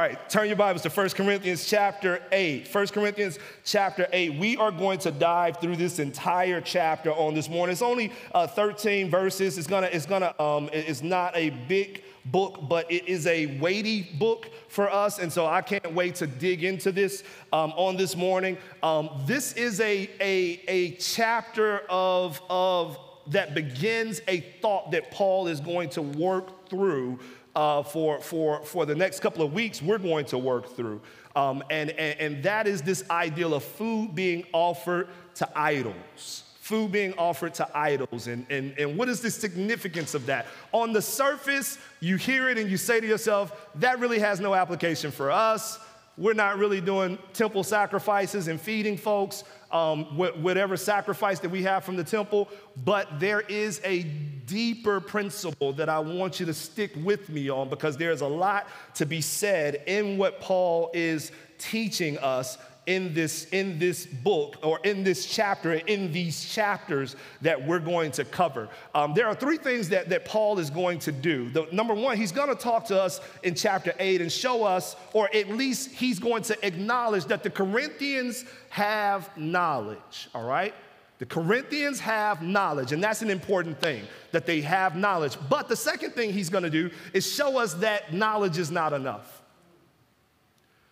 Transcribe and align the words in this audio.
right, 0.00 0.30
turn 0.30 0.46
your 0.46 0.56
Bibles 0.56 0.82
to 0.82 0.88
1 0.88 1.10
Corinthians 1.10 1.66
chapter 1.66 2.22
8. 2.32 2.68
1 2.72 2.86
Corinthians 2.88 3.38
chapter 3.64 4.08
8. 4.12 4.38
We 4.38 4.56
are 4.56 4.70
going 4.70 4.98
to 5.00 5.10
dive 5.10 5.58
through 5.58 5.76
this 5.76 5.98
entire 5.98 6.60
chapter 6.62 7.12
on 7.12 7.34
this 7.34 7.50
morning. 7.50 7.72
It's 7.72 7.82
only 7.82 8.10
uh, 8.34 8.46
13 8.46 9.10
verses. 9.10 9.58
It's 9.58 9.66
gonna, 9.66 9.88
it's 9.92 10.06
gonna, 10.06 10.34
um, 10.40 10.70
it's 10.72 11.02
not 11.02 11.36
a 11.36 11.50
big 11.50 12.02
book, 12.24 12.66
but 12.66 12.90
it 12.90 13.08
is 13.08 13.26
a 13.26 13.58
weighty 13.58 14.02
book 14.18 14.48
for 14.68 14.90
us. 14.90 15.18
And 15.18 15.30
so 15.30 15.44
I 15.44 15.60
can't 15.60 15.92
wait 15.92 16.14
to 16.16 16.26
dig 16.26 16.64
into 16.64 16.92
this 16.92 17.22
um, 17.52 17.72
on 17.76 17.96
this 17.96 18.16
morning. 18.16 18.56
Um, 18.82 19.10
this 19.26 19.52
is 19.52 19.80
a, 19.80 20.08
a, 20.18 20.62
a 20.66 20.90
chapter 20.92 21.82
of, 21.90 22.40
of 22.48 22.98
that 23.26 23.54
begins 23.54 24.20
a 24.28 24.40
thought 24.62 24.90
that 24.92 25.10
Paul 25.10 25.46
is 25.46 25.60
going 25.60 25.90
to 25.90 26.02
work 26.02 26.68
through 26.68 27.18
uh, 27.54 27.82
for, 27.82 28.20
for, 28.20 28.62
for 28.64 28.86
the 28.86 28.94
next 28.94 29.20
couple 29.20 29.44
of 29.44 29.52
weeks 29.52 29.82
we're 29.82 29.98
going 29.98 30.24
to 30.26 30.38
work 30.38 30.74
through. 30.76 31.00
Um, 31.36 31.62
and, 31.70 31.90
and, 31.90 32.18
and 32.20 32.42
that 32.42 32.66
is 32.66 32.82
this 32.82 33.04
ideal 33.10 33.54
of 33.54 33.62
food 33.62 34.14
being 34.14 34.44
offered 34.52 35.08
to 35.36 35.48
idols. 35.58 36.44
Food 36.60 36.92
being 36.92 37.14
offered 37.14 37.54
to 37.54 37.68
idols. 37.76 38.28
And, 38.28 38.46
and, 38.50 38.78
and 38.78 38.96
what 38.96 39.08
is 39.08 39.20
the 39.20 39.30
significance 39.30 40.14
of 40.14 40.26
that? 40.26 40.46
On 40.72 40.92
the 40.92 41.02
surface, 41.02 41.78
you 41.98 42.16
hear 42.16 42.48
it 42.48 42.58
and 42.58 42.70
you 42.70 42.76
say 42.76 43.00
to 43.00 43.06
yourself, 43.06 43.68
that 43.76 43.98
really 43.98 44.20
has 44.20 44.38
no 44.40 44.54
application 44.54 45.10
for 45.10 45.30
us. 45.32 45.80
We're 46.20 46.34
not 46.34 46.58
really 46.58 46.82
doing 46.82 47.18
temple 47.32 47.64
sacrifices 47.64 48.46
and 48.48 48.60
feeding 48.60 48.98
folks 48.98 49.42
um, 49.70 50.04
whatever 50.16 50.76
sacrifice 50.76 51.38
that 51.40 51.48
we 51.48 51.62
have 51.62 51.84
from 51.84 51.96
the 51.96 52.04
temple, 52.04 52.48
but 52.84 53.20
there 53.20 53.40
is 53.40 53.80
a 53.84 54.02
deeper 54.02 55.00
principle 55.00 55.72
that 55.74 55.88
I 55.88 56.00
want 56.00 56.40
you 56.40 56.46
to 56.46 56.54
stick 56.54 56.92
with 57.02 57.28
me 57.28 57.48
on 57.48 57.68
because 57.68 57.96
there's 57.96 58.20
a 58.20 58.26
lot 58.26 58.66
to 58.96 59.06
be 59.06 59.20
said 59.20 59.82
in 59.86 60.18
what 60.18 60.40
Paul 60.40 60.90
is 60.92 61.30
teaching 61.58 62.18
us 62.18 62.58
in 62.86 63.14
this, 63.14 63.44
in 63.46 63.78
this 63.78 64.06
book 64.06 64.56
or 64.62 64.80
in 64.80 65.04
this 65.04 65.26
chapter, 65.26 65.74
in 65.74 66.12
these 66.12 66.44
chapters 66.44 67.16
that 67.42 67.66
we're 67.66 67.78
going 67.78 68.10
to 68.12 68.24
cover. 68.24 68.68
Um, 68.94 69.14
there 69.14 69.26
are 69.26 69.34
three 69.34 69.58
things 69.58 69.88
that, 69.90 70.08
that 70.08 70.24
Paul 70.24 70.58
is 70.58 70.70
going 70.70 70.98
to 71.00 71.12
do. 71.12 71.50
The, 71.50 71.66
number 71.72 71.94
one, 71.94 72.16
he's 72.16 72.32
going 72.32 72.48
to 72.48 72.60
talk 72.60 72.86
to 72.86 73.00
us 73.00 73.20
in 73.42 73.54
chapter 73.54 73.92
8 73.98 74.20
and 74.20 74.32
show 74.32 74.64
us, 74.64 74.96
or 75.12 75.28
at 75.34 75.48
least 75.48 75.90
he's 75.90 76.18
going 76.18 76.42
to 76.44 76.66
acknowledge 76.66 77.26
that 77.26 77.42
the 77.42 77.50
Corinthians 77.50 78.44
have 78.70 79.36
knowledge, 79.36 80.28
all 80.34 80.44
right? 80.44 80.74
The 81.18 81.26
Corinthians 81.26 82.00
have 82.00 82.40
knowledge, 82.40 82.92
and 82.92 83.04
that's 83.04 83.20
an 83.20 83.28
important 83.28 83.78
thing 83.78 84.04
that 84.32 84.46
they 84.46 84.62
have 84.62 84.96
knowledge. 84.96 85.36
But 85.50 85.68
the 85.68 85.76
second 85.76 86.12
thing 86.12 86.32
he's 86.32 86.48
going 86.48 86.64
to 86.64 86.70
do 86.70 86.90
is 87.12 87.30
show 87.30 87.58
us 87.58 87.74
that 87.74 88.14
knowledge 88.14 88.56
is 88.56 88.70
not 88.70 88.94
enough. 88.94 89.39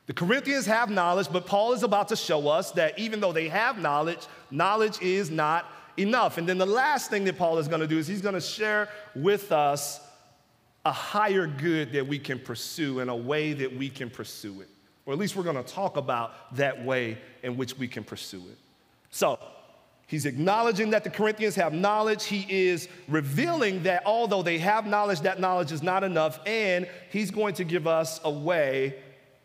The 0.09 0.15
Corinthians 0.15 0.65
have 0.65 0.89
knowledge, 0.89 1.29
but 1.31 1.45
Paul 1.47 1.75
is 1.75 1.83
about 1.83 2.09
to 2.09 2.17
show 2.17 2.49
us 2.49 2.73
that 2.73 2.99
even 2.99 3.21
though 3.21 3.33
they 3.33 3.49
have 3.49 3.79
knowledge, 3.79 4.27
knowledge 4.51 5.01
is 5.03 5.31
not 5.31 5.67
enough. 5.99 6.39
And 6.39 6.49
then 6.49 6.57
the 6.57 6.65
last 6.65 7.11
thing 7.11 7.25
that 7.25 7.37
Paul 7.37 7.59
is 7.59 7.69
going 7.69 7.83
to 7.83 7.87
do 7.87 7.99
is 7.99 8.07
he's 8.07 8.23
going 8.23 8.35
to 8.35 8.41
share 8.41 8.89
with 9.15 9.53
us 9.53 10.01
a 10.87 10.93
higher 10.93 11.47
good 11.47 11.93
that 11.93 12.07
we 12.07 12.19
can 12.19 12.39
pursue 12.39 13.01
and 13.01 13.11
a 13.11 13.15
way 13.15 13.53
that 13.53 13.77
we 13.77 13.91
can 13.91 14.09
pursue 14.09 14.63
it. 14.63 14.69
Or 15.05 15.13
at 15.13 15.19
least 15.19 15.37
we're 15.37 15.43
going 15.43 15.63
to 15.63 15.75
talk 15.75 15.99
about 15.99 16.57
that 16.57 16.83
way 16.83 17.19
in 17.43 17.59
which 17.59 17.77
we 17.77 17.87
can 17.87 18.03
pursue 18.03 18.41
it. 18.51 18.57
So, 19.11 19.39
He's 20.07 20.25
acknowledging 20.25 20.89
that 20.91 21.05
the 21.05 21.11
Corinthians 21.11 21.55
have 21.57 21.75
knowledge. 21.75 22.25
He 22.25 22.47
is 22.49 22.89
revealing 23.09 23.83
that 23.83 24.05
although 24.07 24.43
they 24.43 24.57
have 24.57 24.87
knowledge, 24.87 25.21
that 25.21 25.39
knowledge 25.39 25.71
is 25.71 25.83
not 25.83 26.03
enough. 26.03 26.41
And 26.47 26.89
he's 27.11 27.31
going 27.31 27.53
to 27.57 27.65
give 27.65 27.87
us 27.87 28.19
a 28.25 28.31
way 28.31 28.95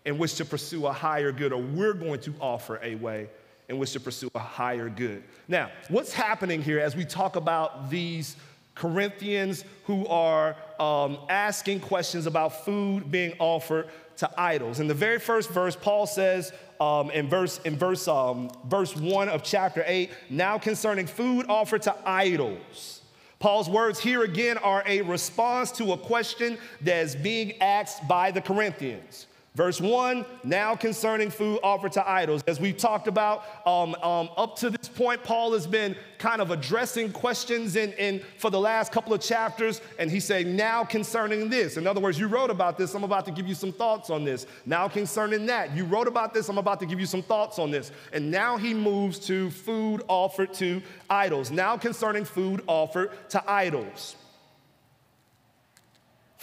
in 0.05 0.17
which 0.17 0.35
to 0.35 0.45
pursue 0.45 0.85
a 0.87 0.93
higher 0.93 1.31
good, 1.31 1.53
or 1.53 1.61
we're 1.61 1.93
going 1.93 2.19
to 2.21 2.33
offer 2.39 2.79
a 2.83 2.95
way 2.95 3.29
in 3.69 3.77
which 3.77 3.93
to 3.93 3.99
pursue 3.99 4.29
a 4.35 4.39
higher 4.39 4.89
good. 4.89 5.23
Now, 5.47 5.71
what's 5.89 6.13
happening 6.13 6.61
here 6.61 6.79
as 6.79 6.95
we 6.95 7.05
talk 7.05 7.35
about 7.35 7.89
these 7.89 8.35
Corinthians 8.75 9.63
who 9.85 10.05
are 10.07 10.55
um, 10.79 11.17
asking 11.29 11.79
questions 11.79 12.25
about 12.25 12.65
food 12.65 13.09
being 13.11 13.33
offered 13.39 13.87
to 14.17 14.29
idols? 14.37 14.79
In 14.79 14.87
the 14.87 14.93
very 14.93 15.19
first 15.19 15.49
verse, 15.49 15.75
Paul 15.75 16.05
says 16.05 16.51
um, 16.81 17.09
in 17.11 17.29
verse 17.29 17.59
in 17.63 17.77
verse 17.77 18.07
um, 18.07 18.51
verse 18.67 18.95
one 18.95 19.29
of 19.29 19.43
chapter 19.43 19.83
eight, 19.87 20.11
now 20.29 20.57
concerning 20.57 21.07
food 21.07 21.45
offered 21.47 21.83
to 21.83 21.95
idols. 22.05 23.01
Paul's 23.39 23.69
words 23.69 23.99
here 23.99 24.23
again 24.23 24.57
are 24.57 24.83
a 24.85 25.01
response 25.01 25.71
to 25.73 25.93
a 25.93 25.97
question 25.97 26.57
that 26.81 27.03
is 27.03 27.15
being 27.15 27.61
asked 27.61 28.07
by 28.07 28.31
the 28.31 28.41
Corinthians. 28.41 29.27
Verse 29.55 29.79
1, 29.79 30.25
now 30.43 30.75
concerning 30.75 31.29
food 31.29 31.59
offered 31.61 31.91
to 31.91 32.09
idols. 32.09 32.41
As 32.47 32.59
we've 32.59 32.75
talked 32.75 33.07
about, 33.07 33.45
um, 33.67 33.93
um, 34.01 34.29
up 34.35 34.55
to 34.57 34.71
this 34.71 34.89
point, 34.89 35.23
Paul 35.23 35.53
has 35.53 35.67
been 35.67 35.95
kind 36.17 36.41
of 36.41 36.49
addressing 36.49 37.11
questions 37.11 37.75
in, 37.75 37.93
in, 37.93 38.23
for 38.39 38.49
the 38.49 38.59
last 38.59 38.91
couple 38.91 39.13
of 39.13 39.21
chapters, 39.21 39.79
and 39.99 40.09
he's 40.09 40.25
saying, 40.25 40.55
now 40.55 40.83
concerning 40.83 41.49
this. 41.49 41.77
In 41.77 41.85
other 41.85 42.01
words, 42.01 42.19
you 42.19 42.25
wrote 42.27 42.49
about 42.49 42.79
this, 42.79 42.95
I'm 42.95 43.03
about 43.03 43.25
to 43.25 43.31
give 43.31 43.47
you 43.47 43.53
some 43.53 43.71
thoughts 43.71 44.09
on 44.09 44.23
this. 44.23 44.47
Now 44.65 44.87
concerning 44.87 45.45
that, 45.45 45.75
you 45.75 45.85
wrote 45.85 46.07
about 46.07 46.33
this, 46.33 46.49
I'm 46.49 46.57
about 46.57 46.79
to 46.79 46.87
give 46.87 46.99
you 46.99 47.05
some 47.05 47.21
thoughts 47.21 47.59
on 47.59 47.69
this. 47.69 47.91
And 48.11 48.31
now 48.31 48.57
he 48.57 48.73
moves 48.73 49.19
to 49.27 49.51
food 49.51 50.01
offered 50.07 50.51
to 50.55 50.81
idols. 51.11 51.51
Now 51.51 51.77
concerning 51.77 52.25
food 52.25 52.63
offered 52.65 53.11
to 53.29 53.43
idols. 53.47 54.15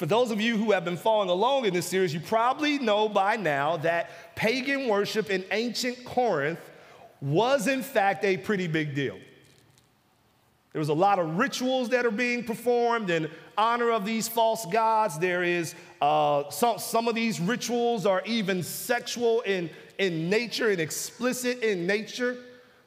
For 0.01 0.07
those 0.07 0.31
of 0.31 0.41
you 0.41 0.57
who 0.57 0.73
have 0.73 0.83
been 0.83 0.97
following 0.97 1.29
along 1.29 1.67
in 1.67 1.75
this 1.75 1.85
series, 1.85 2.15
you 2.15 2.21
probably 2.21 2.79
know 2.79 3.07
by 3.07 3.37
now 3.37 3.77
that 3.77 4.35
pagan 4.35 4.89
worship 4.89 5.29
in 5.29 5.45
ancient 5.51 6.07
Corinth 6.07 6.59
was, 7.21 7.67
in 7.67 7.83
fact, 7.83 8.25
a 8.25 8.39
pretty 8.39 8.67
big 8.67 8.95
deal. 8.95 9.19
There 10.73 10.79
was 10.79 10.89
a 10.89 10.95
lot 10.95 11.19
of 11.19 11.37
rituals 11.37 11.91
that 11.91 12.07
are 12.07 12.11
being 12.11 12.45
performed 12.45 13.11
in 13.11 13.31
honor 13.59 13.91
of 13.91 14.07
these 14.07 14.27
false 14.27 14.65
gods. 14.65 15.19
There 15.19 15.43
is 15.45 15.75
uh, 16.01 16.49
some, 16.49 16.79
some 16.79 17.07
of 17.07 17.15
these 17.15 17.39
rituals 17.39 18.07
are 18.07 18.23
even 18.25 18.63
sexual 18.63 19.43
in, 19.43 19.69
in 19.99 20.31
nature 20.31 20.71
and 20.71 20.81
explicit 20.81 21.63
in 21.63 21.87
nature. 21.87 22.39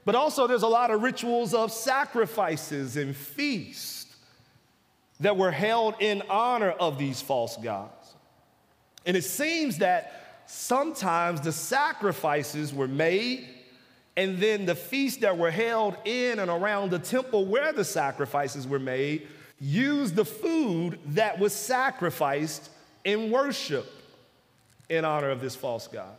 But 0.04 0.16
also, 0.16 0.48
there's 0.48 0.64
a 0.64 0.68
lot 0.68 0.90
of 0.90 1.04
rituals 1.04 1.54
of 1.54 1.72
sacrifices 1.72 2.98
and 2.98 3.16
feasts 3.16 4.03
that 5.24 5.38
were 5.38 5.52
held 5.52 5.96
in 6.00 6.22
honor 6.30 6.72
of 6.72 6.98
these 6.98 7.22
false 7.22 7.56
gods. 7.58 8.16
And 9.06 9.18
it 9.18 9.24
seems 9.24 9.78
that 9.78 10.44
sometimes 10.48 11.40
the 11.42 11.52
sacrifices 11.52 12.74
were 12.74 12.90
made, 12.90 13.48
and 14.18 14.38
then 14.38 14.66
the 14.66 14.76
feasts 14.76 15.22
that 15.22 15.38
were 15.38 15.50
held 15.50 15.96
in 16.04 16.40
and 16.40 16.52
around 16.52 16.92
the 16.92 17.00
temple 17.00 17.46
where 17.46 17.72
the 17.72 17.86
sacrifices 17.86 18.68
were 18.68 18.80
made 18.80 19.28
used 19.62 20.16
the 20.16 20.26
food 20.26 21.00
that 21.08 21.40
was 21.40 21.54
sacrificed 21.54 22.70
in 23.06 23.32
worship 23.32 23.90
in 24.90 25.06
honor 25.06 25.30
of 25.30 25.40
this 25.40 25.56
false 25.56 25.88
god. 25.88 26.16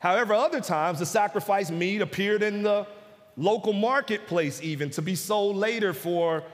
However, 0.00 0.34
other 0.34 0.60
times 0.60 0.98
the 0.98 1.06
sacrifice 1.06 1.70
meat 1.70 2.02
appeared 2.02 2.42
in 2.42 2.62
the 2.62 2.86
local 3.38 3.72
marketplace, 3.72 4.60
even 4.62 4.90
to 4.90 5.02
be 5.02 5.14
sold 5.14 5.56
later 5.56 5.94
for 5.94 6.44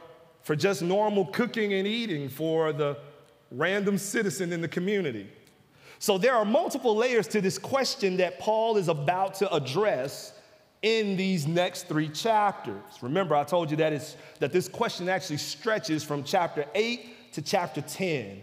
for 0.43 0.57
just 0.57 0.83
normal 0.83 1.27
cooking 1.27 1.73
and 1.73 1.87
eating 1.87 2.29
for 2.29 2.73
the 2.73 2.99
random 3.51 3.99
citizen 3.99 4.53
in 4.53 4.61
the 4.61 4.69
community. 4.69 5.29
So 5.99 6.19
there 6.19 6.35
are 6.35 6.45
multiple 6.45 6.97
layers 6.97 7.29
to 7.29 7.41
this 7.41 7.59
question 7.59 8.17
that 8.17 8.41
Paul 8.41 8.77
is 8.77 8.89
about 8.89 9.35
to 9.35 9.55
address 9.55 10.33
in 10.83 11.17
these 11.17 11.47
next 11.47 11.87
three 11.87 12.09
chapters. 12.09 12.83
Remember, 13.01 13.37
I 13.37 13.45
told 13.45 13.71
you 13.71 13.77
that, 13.77 13.93
it's, 13.93 14.17
that 14.41 14.53
this 14.53 14.69
question 14.69 15.09
actually 15.09 15.37
stretches 15.37 16.03
from 16.03 16.25
chapter 16.25 16.67
8 16.75 17.33
to 17.35 17.43
chapter 17.43 17.81
10. 17.81 18.43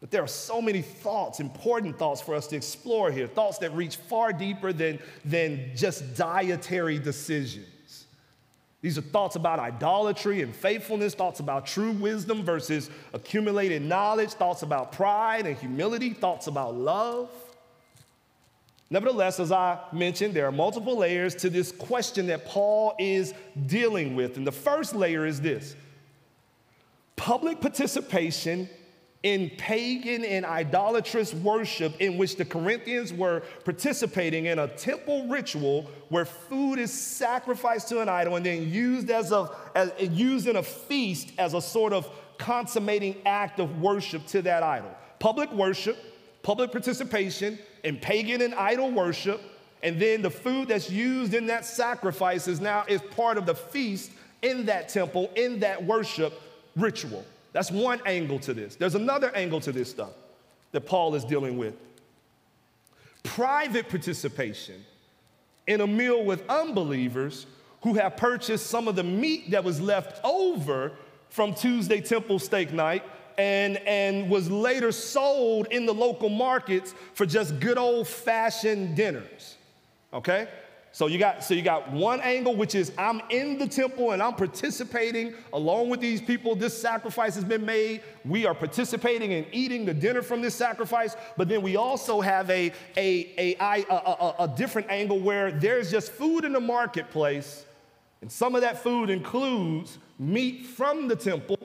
But 0.00 0.10
there 0.10 0.22
are 0.22 0.28
so 0.28 0.60
many 0.60 0.82
thoughts, 0.82 1.40
important 1.40 1.98
thoughts 1.98 2.20
for 2.20 2.34
us 2.34 2.46
to 2.48 2.56
explore 2.56 3.12
here, 3.12 3.26
thoughts 3.26 3.58
that 3.58 3.72
reach 3.74 3.96
far 3.96 4.32
deeper 4.32 4.72
than, 4.72 4.98
than 5.24 5.70
just 5.76 6.16
dietary 6.16 6.98
decisions. 6.98 7.66
These 8.82 8.98
are 8.98 9.02
thoughts 9.02 9.36
about 9.36 9.60
idolatry 9.60 10.42
and 10.42 10.54
faithfulness, 10.54 11.14
thoughts 11.14 11.38
about 11.38 11.66
true 11.66 11.92
wisdom 11.92 12.42
versus 12.42 12.90
accumulated 13.12 13.80
knowledge, 13.80 14.30
thoughts 14.30 14.62
about 14.62 14.90
pride 14.90 15.46
and 15.46 15.56
humility, 15.56 16.12
thoughts 16.12 16.48
about 16.48 16.74
love. 16.74 17.30
Nevertheless, 18.90 19.40
as 19.40 19.52
I 19.52 19.78
mentioned, 19.92 20.34
there 20.34 20.46
are 20.46 20.52
multiple 20.52 20.98
layers 20.98 21.34
to 21.36 21.48
this 21.48 21.70
question 21.70 22.26
that 22.26 22.44
Paul 22.44 22.94
is 22.98 23.32
dealing 23.66 24.16
with. 24.16 24.36
And 24.36 24.46
the 24.46 24.52
first 24.52 24.94
layer 24.94 25.24
is 25.24 25.40
this 25.40 25.76
public 27.14 27.60
participation 27.60 28.68
in 29.22 29.50
pagan 29.50 30.24
and 30.24 30.44
idolatrous 30.44 31.32
worship 31.32 31.94
in 32.00 32.18
which 32.18 32.36
the 32.36 32.44
Corinthians 32.44 33.12
were 33.12 33.40
participating 33.64 34.46
in 34.46 34.58
a 34.58 34.68
temple 34.68 35.28
ritual 35.28 35.88
where 36.08 36.24
food 36.24 36.78
is 36.78 36.92
sacrificed 36.92 37.88
to 37.88 38.00
an 38.00 38.08
idol 38.08 38.36
and 38.36 38.44
then 38.44 38.68
used 38.68 39.10
as 39.10 39.30
a 39.30 39.48
as, 39.74 39.92
used 40.00 40.48
in 40.48 40.56
a 40.56 40.62
feast 40.62 41.32
as 41.38 41.54
a 41.54 41.60
sort 41.60 41.92
of 41.92 42.08
consummating 42.38 43.16
act 43.24 43.60
of 43.60 43.80
worship 43.80 44.26
to 44.26 44.42
that 44.42 44.62
idol. 44.62 44.90
Public 45.20 45.52
worship 45.52 45.96
public 46.42 46.72
participation 46.72 47.58
in 47.84 47.96
pagan 47.96 48.42
and 48.42 48.54
idol 48.54 48.90
worship, 48.90 49.40
and 49.82 50.00
then 50.00 50.22
the 50.22 50.30
food 50.30 50.68
that's 50.68 50.90
used 50.90 51.34
in 51.34 51.46
that 51.46 51.64
sacrifice 51.64 52.46
is 52.46 52.60
now 52.60 52.84
is 52.88 53.00
part 53.16 53.38
of 53.38 53.46
the 53.46 53.54
feast 53.54 54.10
in 54.42 54.66
that 54.66 54.88
temple, 54.88 55.30
in 55.36 55.60
that 55.60 55.82
worship 55.82 56.40
ritual. 56.76 57.24
That's 57.52 57.70
one 57.70 58.00
angle 58.06 58.38
to 58.40 58.54
this. 58.54 58.76
There's 58.76 58.94
another 58.94 59.34
angle 59.34 59.60
to 59.60 59.72
this 59.72 59.90
stuff 59.90 60.12
that 60.72 60.82
Paul 60.82 61.14
is 61.14 61.24
dealing 61.24 61.58
with. 61.58 61.74
Private 63.22 63.88
participation 63.88 64.84
in 65.66 65.80
a 65.80 65.86
meal 65.86 66.24
with 66.24 66.42
unbelievers 66.48 67.46
who 67.82 67.94
have 67.94 68.16
purchased 68.16 68.66
some 68.66 68.88
of 68.88 68.96
the 68.96 69.02
meat 69.02 69.50
that 69.50 69.62
was 69.62 69.80
left 69.80 70.20
over 70.24 70.92
from 71.28 71.54
Tuesday 71.54 72.00
Temple 72.00 72.38
Steak 72.38 72.72
Night 72.72 73.04
and, 73.38 73.78
and 73.78 74.28
was 74.30 74.50
later 74.50 74.92
sold 74.92 75.66
in 75.70 75.86
the 75.86 75.94
local 75.94 76.28
markets 76.28 76.94
for 77.14 77.26
just 77.26 77.58
good 77.60 77.78
old 77.78 78.06
fashioned 78.06 78.96
dinners. 78.96 79.56
Okay? 80.12 80.48
So 80.94 81.06
you 81.06 81.18
got 81.18 81.42
so 81.42 81.54
you 81.54 81.62
got 81.62 81.90
one 81.90 82.20
angle 82.20 82.54
which 82.54 82.74
is 82.74 82.92
I'm 82.98 83.22
in 83.30 83.58
the 83.58 83.66
temple 83.66 84.10
and 84.10 84.22
I'm 84.22 84.34
participating 84.34 85.32
along 85.54 85.88
with 85.88 86.00
these 86.00 86.20
people. 86.20 86.54
This 86.54 86.78
sacrifice 86.78 87.34
has 87.34 87.44
been 87.44 87.64
made. 87.64 88.02
We 88.26 88.44
are 88.44 88.54
participating 88.54 89.32
and 89.32 89.46
eating 89.52 89.86
the 89.86 89.94
dinner 89.94 90.20
from 90.20 90.42
this 90.42 90.54
sacrifice. 90.54 91.16
But 91.38 91.48
then 91.48 91.62
we 91.62 91.76
also 91.76 92.20
have 92.20 92.50
a 92.50 92.72
a, 92.98 93.32
a, 93.38 93.56
a, 93.58 93.86
a, 93.90 94.34
a 94.40 94.54
different 94.54 94.90
angle 94.90 95.18
where 95.18 95.50
there's 95.50 95.90
just 95.90 96.12
food 96.12 96.44
in 96.44 96.52
the 96.52 96.60
marketplace. 96.60 97.64
And 98.20 98.30
some 98.30 98.54
of 98.54 98.60
that 98.60 98.82
food 98.82 99.08
includes 99.08 99.98
meat 100.18 100.66
from 100.66 101.08
the 101.08 101.16
temple. 101.16 101.58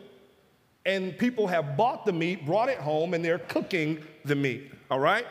And 0.85 1.17
people 1.17 1.47
have 1.47 1.75
bought 1.75 2.05
the 2.05 2.13
meat 2.13 2.45
brought 2.45 2.69
it 2.69 2.77
home 2.77 3.13
and 3.13 3.25
they're 3.25 3.39
cooking 3.39 4.01
the 4.23 4.35
meat. 4.35 4.71
All 4.89 4.99
right 4.99 5.27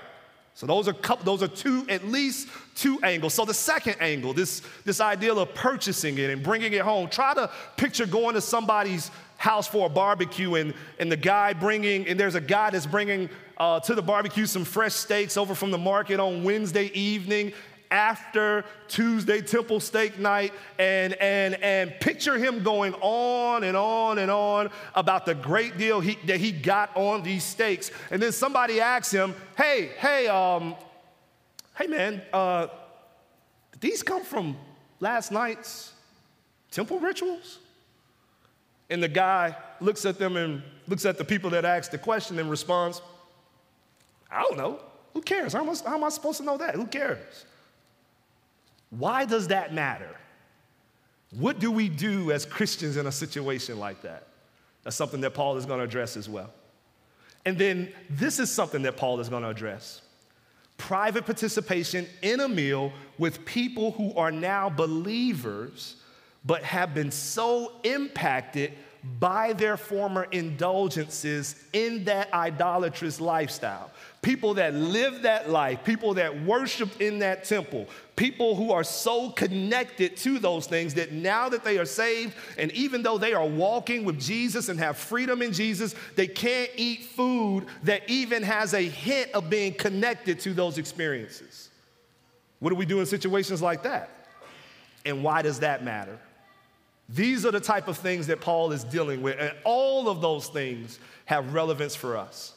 so 0.57 0.67
those 0.67 0.89
are 0.89 0.95
couple, 0.95 1.23
those 1.27 1.43
are 1.43 1.55
two 1.55 1.85
at 1.91 2.07
least 2.07 2.49
two 2.75 2.99
angles. 3.03 3.35
So 3.35 3.45
the 3.45 3.53
second 3.53 3.97
angle, 4.01 4.33
this 4.33 4.63
this 4.87 5.03
idea 5.03 5.35
of 5.35 5.55
purchasing 5.55 6.17
it 6.17 6.31
and 6.31 6.43
bringing 6.43 6.73
it 6.73 6.81
home. 6.81 7.11
Try 7.11 7.35
to 7.35 7.51
picture 7.77 8.07
going 8.07 8.37
to 8.37 8.41
somebody's 8.41 9.11
house 9.37 9.69
for 9.69 9.85
a 9.85 9.91
barbecue 9.91 10.55
and 10.55 10.73
and 10.99 11.13
the 11.13 11.17
guy 11.17 11.53
bringing 11.53 12.09
and 12.09 12.19
there's 12.19 12.37
a 12.37 12.41
guy 12.41 12.71
that's 12.71 12.87
bringing 12.87 13.29
uh, 13.59 13.81
to 13.81 13.95
the 13.95 14.01
barbecue 14.01 14.47
some 14.47 14.65
fresh 14.65 14.95
steaks 14.95 15.37
over 15.37 15.55
from 15.55 15.71
the 15.71 15.79
market 15.79 16.21
on 16.21 16.43
Wednesday 16.43 16.87
evening 16.99 17.53
after 17.91 18.65
Tuesday 18.89 19.41
Temple 19.41 19.81
Steak 19.81 20.19
Night 20.19 20.53
and, 20.79 21.15
and, 21.15 21.55
and 21.63 21.93
picture 22.01 22.39
him 22.39 22.63
going 22.63 22.95
on 23.01 23.65
and 23.65 23.77
on 23.77 24.19
and 24.19 24.31
on 24.31 24.71
about 24.95 25.27
the 25.27 25.35
great 25.35 25.79
deal 25.79 26.01
he, 26.01 26.19
that 26.27 26.39
he 26.39 26.53
got 26.53 26.97
on 26.97 27.23
these 27.23 27.45
steaks. 27.45 27.91
And 28.11 28.23
then 28.23 28.33
somebody 28.33 28.81
asks 28.81 29.13
him, 29.13 29.35
hey, 29.57 29.91
hey, 29.99 30.27
um, 30.29 30.75
hey 31.79 31.87
man, 31.87 32.23
uh, 32.33 32.69
these 33.81 34.03
come 34.03 34.25
from 34.25 34.57
last 35.01 35.33
night's 35.33 35.93
temple 36.71 36.99
rituals? 36.99 37.59
And 38.89 39.03
the 39.03 39.09
guy 39.09 39.57
looks 39.81 40.05
at 40.05 40.19
them 40.19 40.37
and 40.37 40.63
looks 40.87 41.05
at 41.05 41.19
the 41.19 41.25
people 41.25 41.51
that 41.51 41.65
asked 41.65 41.91
the 41.91 41.99
question 41.99 42.39
and 42.39 42.49
responds, 42.49 43.03
I 44.31 44.43
don't 44.43 44.57
know. 44.57 44.81
Who 45.15 45.23
cares? 45.23 45.55
How 45.55 45.63
am, 45.63 45.71
I, 45.71 45.75
how 45.89 45.97
am 45.97 46.05
I 46.05 46.09
supposed 46.11 46.39
to 46.39 46.45
know 46.45 46.59
that? 46.59 46.75
Who 46.75 46.87
cares? 46.87 47.47
Why 48.91 49.25
does 49.25 49.49
that 49.49 49.75
matter? 49.75 50.17
What 51.31 51.59
do 51.59 51.71
we 51.71 51.89
do 51.89 52.31
as 52.33 52.47
Christians 52.47 52.97
in 52.97 53.07
a 53.07 53.13
situation 53.13 53.79
like 53.79 54.03
that? 54.03 54.29
That's 54.85 54.97
something 54.97 55.21
that 55.23 55.35
Paul 55.35 55.57
is 55.57 55.67
going 55.67 55.79
to 55.79 55.85
address 55.85 56.17
as 56.17 56.29
well. 56.29 56.51
And 57.45 57.59
then 57.59 57.93
this 58.09 58.39
is 58.39 58.51
something 58.51 58.83
that 58.83 58.97
Paul 58.97 59.21
is 59.21 59.29
going 59.29 59.43
to 59.43 59.49
address 59.49 60.03
private 60.79 61.25
participation 61.25 62.07
in 62.21 62.41
a 62.41 62.49
meal 62.49 62.93
with 63.19 63.45
people 63.45 63.93
who 63.93 64.15
are 64.15 64.31
now 64.31 64.69
believers 64.69 65.97
but 66.45 66.63
have 66.63 66.95
been 66.95 67.11
so 67.11 67.73
impacted 67.83 68.73
by 69.19 69.53
their 69.53 69.77
former 69.77 70.25
indulgences 70.33 71.57
in 71.73 72.05
that 72.05 72.33
idolatrous 72.33 73.21
lifestyle. 73.21 73.91
People 74.23 74.55
that 74.55 74.75
live 74.75 75.23
that 75.23 75.49
life, 75.49 75.85
people 75.85 76.15
that 76.15 76.43
worship 76.43 77.01
in 77.01 77.21
that 77.21 77.45
temple, 77.45 77.87
people 78.17 78.57
who 78.57 78.73
are 78.73 78.83
so 78.83 79.31
connected 79.31 80.17
to 80.17 80.39
those 80.39 80.67
things 80.67 80.95
that 80.95 81.13
now 81.13 81.49
that 81.49 81.63
they 81.63 81.79
are 81.79 81.85
saved, 81.85 82.35
and 82.59 82.73
even 82.73 83.03
though 83.03 83.19
they 83.19 83.35
are 83.35 83.47
walking 83.47 84.05
with 84.05 84.21
Jesus 84.21 84.69
and 84.69 84.79
have 84.81 84.97
freedom 84.97 85.43
in 85.43 85.53
Jesus, 85.53 85.95
they 86.17 86.27
can't 86.27 86.71
eat 86.77 87.05
food 87.05 87.67
that 87.85 88.03
even 88.09 88.43
has 88.43 88.75
a 88.75 88.83
hint 88.83 89.31
of 89.33 89.49
being 89.49 89.73
connected 89.75 90.41
to 90.41 90.53
those 90.53 90.79
experiences. 90.79 91.71
What 92.59 92.71
do 92.71 92.77
we 92.77 92.87
do 92.87 93.01
in 93.01 93.07
situations 93.07 93.63
like 93.63 93.85
that? 93.85 94.11
And 95.05 95.23
why 95.23 95.43
does 95.43 95.61
that 95.61 95.85
matter? 95.85 96.19
These 97.09 97.47
are 97.47 97.53
the 97.53 97.61
type 97.61 97.89
of 97.89 97.97
things 97.97 98.27
that 98.27 98.41
Paul 98.41 98.73
is 98.73 98.83
dealing 98.85 99.23
with, 99.23 99.37
and 99.39 99.53
all 99.65 100.09
of 100.09 100.21
those 100.21 100.49
things 100.49 100.99
have 101.27 101.55
relevance 101.55 101.95
for 101.95 102.17
us. 102.17 102.53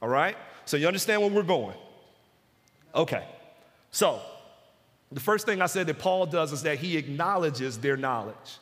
All 0.00 0.08
right? 0.08 0.36
So 0.64 0.76
you 0.76 0.86
understand 0.86 1.22
where 1.22 1.30
we're 1.30 1.42
going? 1.42 1.76
Okay. 2.94 3.24
So, 3.90 4.20
the 5.12 5.20
first 5.20 5.46
thing 5.46 5.60
I 5.60 5.66
said 5.66 5.86
that 5.86 5.98
Paul 5.98 6.26
does 6.26 6.52
is 6.52 6.62
that 6.62 6.78
he 6.78 6.96
acknowledges 6.96 7.78
their 7.78 7.96
knowledge. 7.96 8.58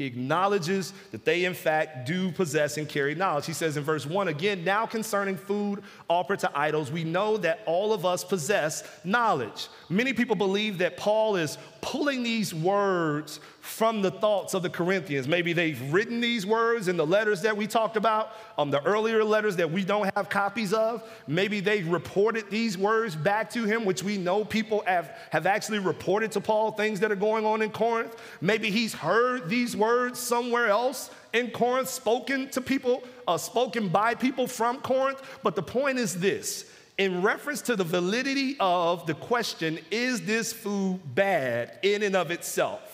He 0.00 0.06
acknowledges 0.06 0.94
that 1.12 1.26
they, 1.26 1.44
in 1.44 1.52
fact, 1.52 2.06
do 2.06 2.32
possess 2.32 2.78
and 2.78 2.88
carry 2.88 3.14
knowledge. 3.14 3.44
He 3.44 3.52
says 3.52 3.76
in 3.76 3.84
verse 3.84 4.06
1 4.06 4.28
again, 4.28 4.64
now 4.64 4.86
concerning 4.86 5.36
food 5.36 5.82
offered 6.08 6.38
to 6.38 6.58
idols, 6.58 6.90
we 6.90 7.04
know 7.04 7.36
that 7.36 7.60
all 7.66 7.92
of 7.92 8.06
us 8.06 8.24
possess 8.24 8.82
knowledge. 9.04 9.68
Many 9.90 10.14
people 10.14 10.36
believe 10.36 10.78
that 10.78 10.96
Paul 10.96 11.36
is 11.36 11.58
pulling 11.82 12.22
these 12.22 12.54
words 12.54 13.40
from 13.70 14.02
the 14.02 14.10
thoughts 14.10 14.52
of 14.52 14.62
the 14.62 14.68
Corinthians. 14.68 15.28
Maybe 15.28 15.52
they've 15.52 15.80
written 15.92 16.20
these 16.20 16.44
words 16.44 16.88
in 16.88 16.96
the 16.96 17.06
letters 17.06 17.40
that 17.42 17.56
we 17.56 17.68
talked 17.68 17.96
about, 17.96 18.32
um, 18.58 18.70
the 18.70 18.84
earlier 18.84 19.22
letters 19.24 19.56
that 19.56 19.70
we 19.70 19.84
don't 19.84 20.12
have 20.16 20.28
copies 20.28 20.72
of. 20.72 21.08
Maybe 21.28 21.60
they've 21.60 21.86
reported 21.86 22.50
these 22.50 22.76
words 22.76 23.14
back 23.14 23.48
to 23.50 23.64
him, 23.64 23.84
which 23.84 24.02
we 24.02 24.18
know 24.18 24.44
people 24.44 24.82
have, 24.86 25.16
have 25.30 25.46
actually 25.46 25.78
reported 25.78 26.32
to 26.32 26.40
Paul 26.40 26.72
things 26.72 26.98
that 27.00 27.12
are 27.12 27.16
going 27.16 27.46
on 27.46 27.62
in 27.62 27.70
Corinth. 27.70 28.16
Maybe 28.40 28.70
he's 28.70 28.92
heard 28.92 29.48
these 29.48 29.76
words 29.76 30.18
somewhere 30.18 30.66
else 30.66 31.10
in 31.32 31.50
Corinth, 31.52 31.88
spoken 31.88 32.50
to 32.50 32.60
people, 32.60 33.04
uh, 33.28 33.38
spoken 33.38 33.88
by 33.88 34.16
people 34.16 34.48
from 34.48 34.80
Corinth. 34.80 35.22
But 35.44 35.54
the 35.54 35.62
point 35.62 35.98
is 35.98 36.18
this 36.18 36.70
in 36.98 37.22
reference 37.22 37.62
to 37.62 37.76
the 37.76 37.84
validity 37.84 38.56
of 38.58 39.06
the 39.06 39.14
question, 39.14 39.78
is 39.92 40.22
this 40.22 40.52
food 40.52 41.00
bad 41.14 41.78
in 41.82 42.02
and 42.02 42.16
of 42.16 42.32
itself? 42.32 42.89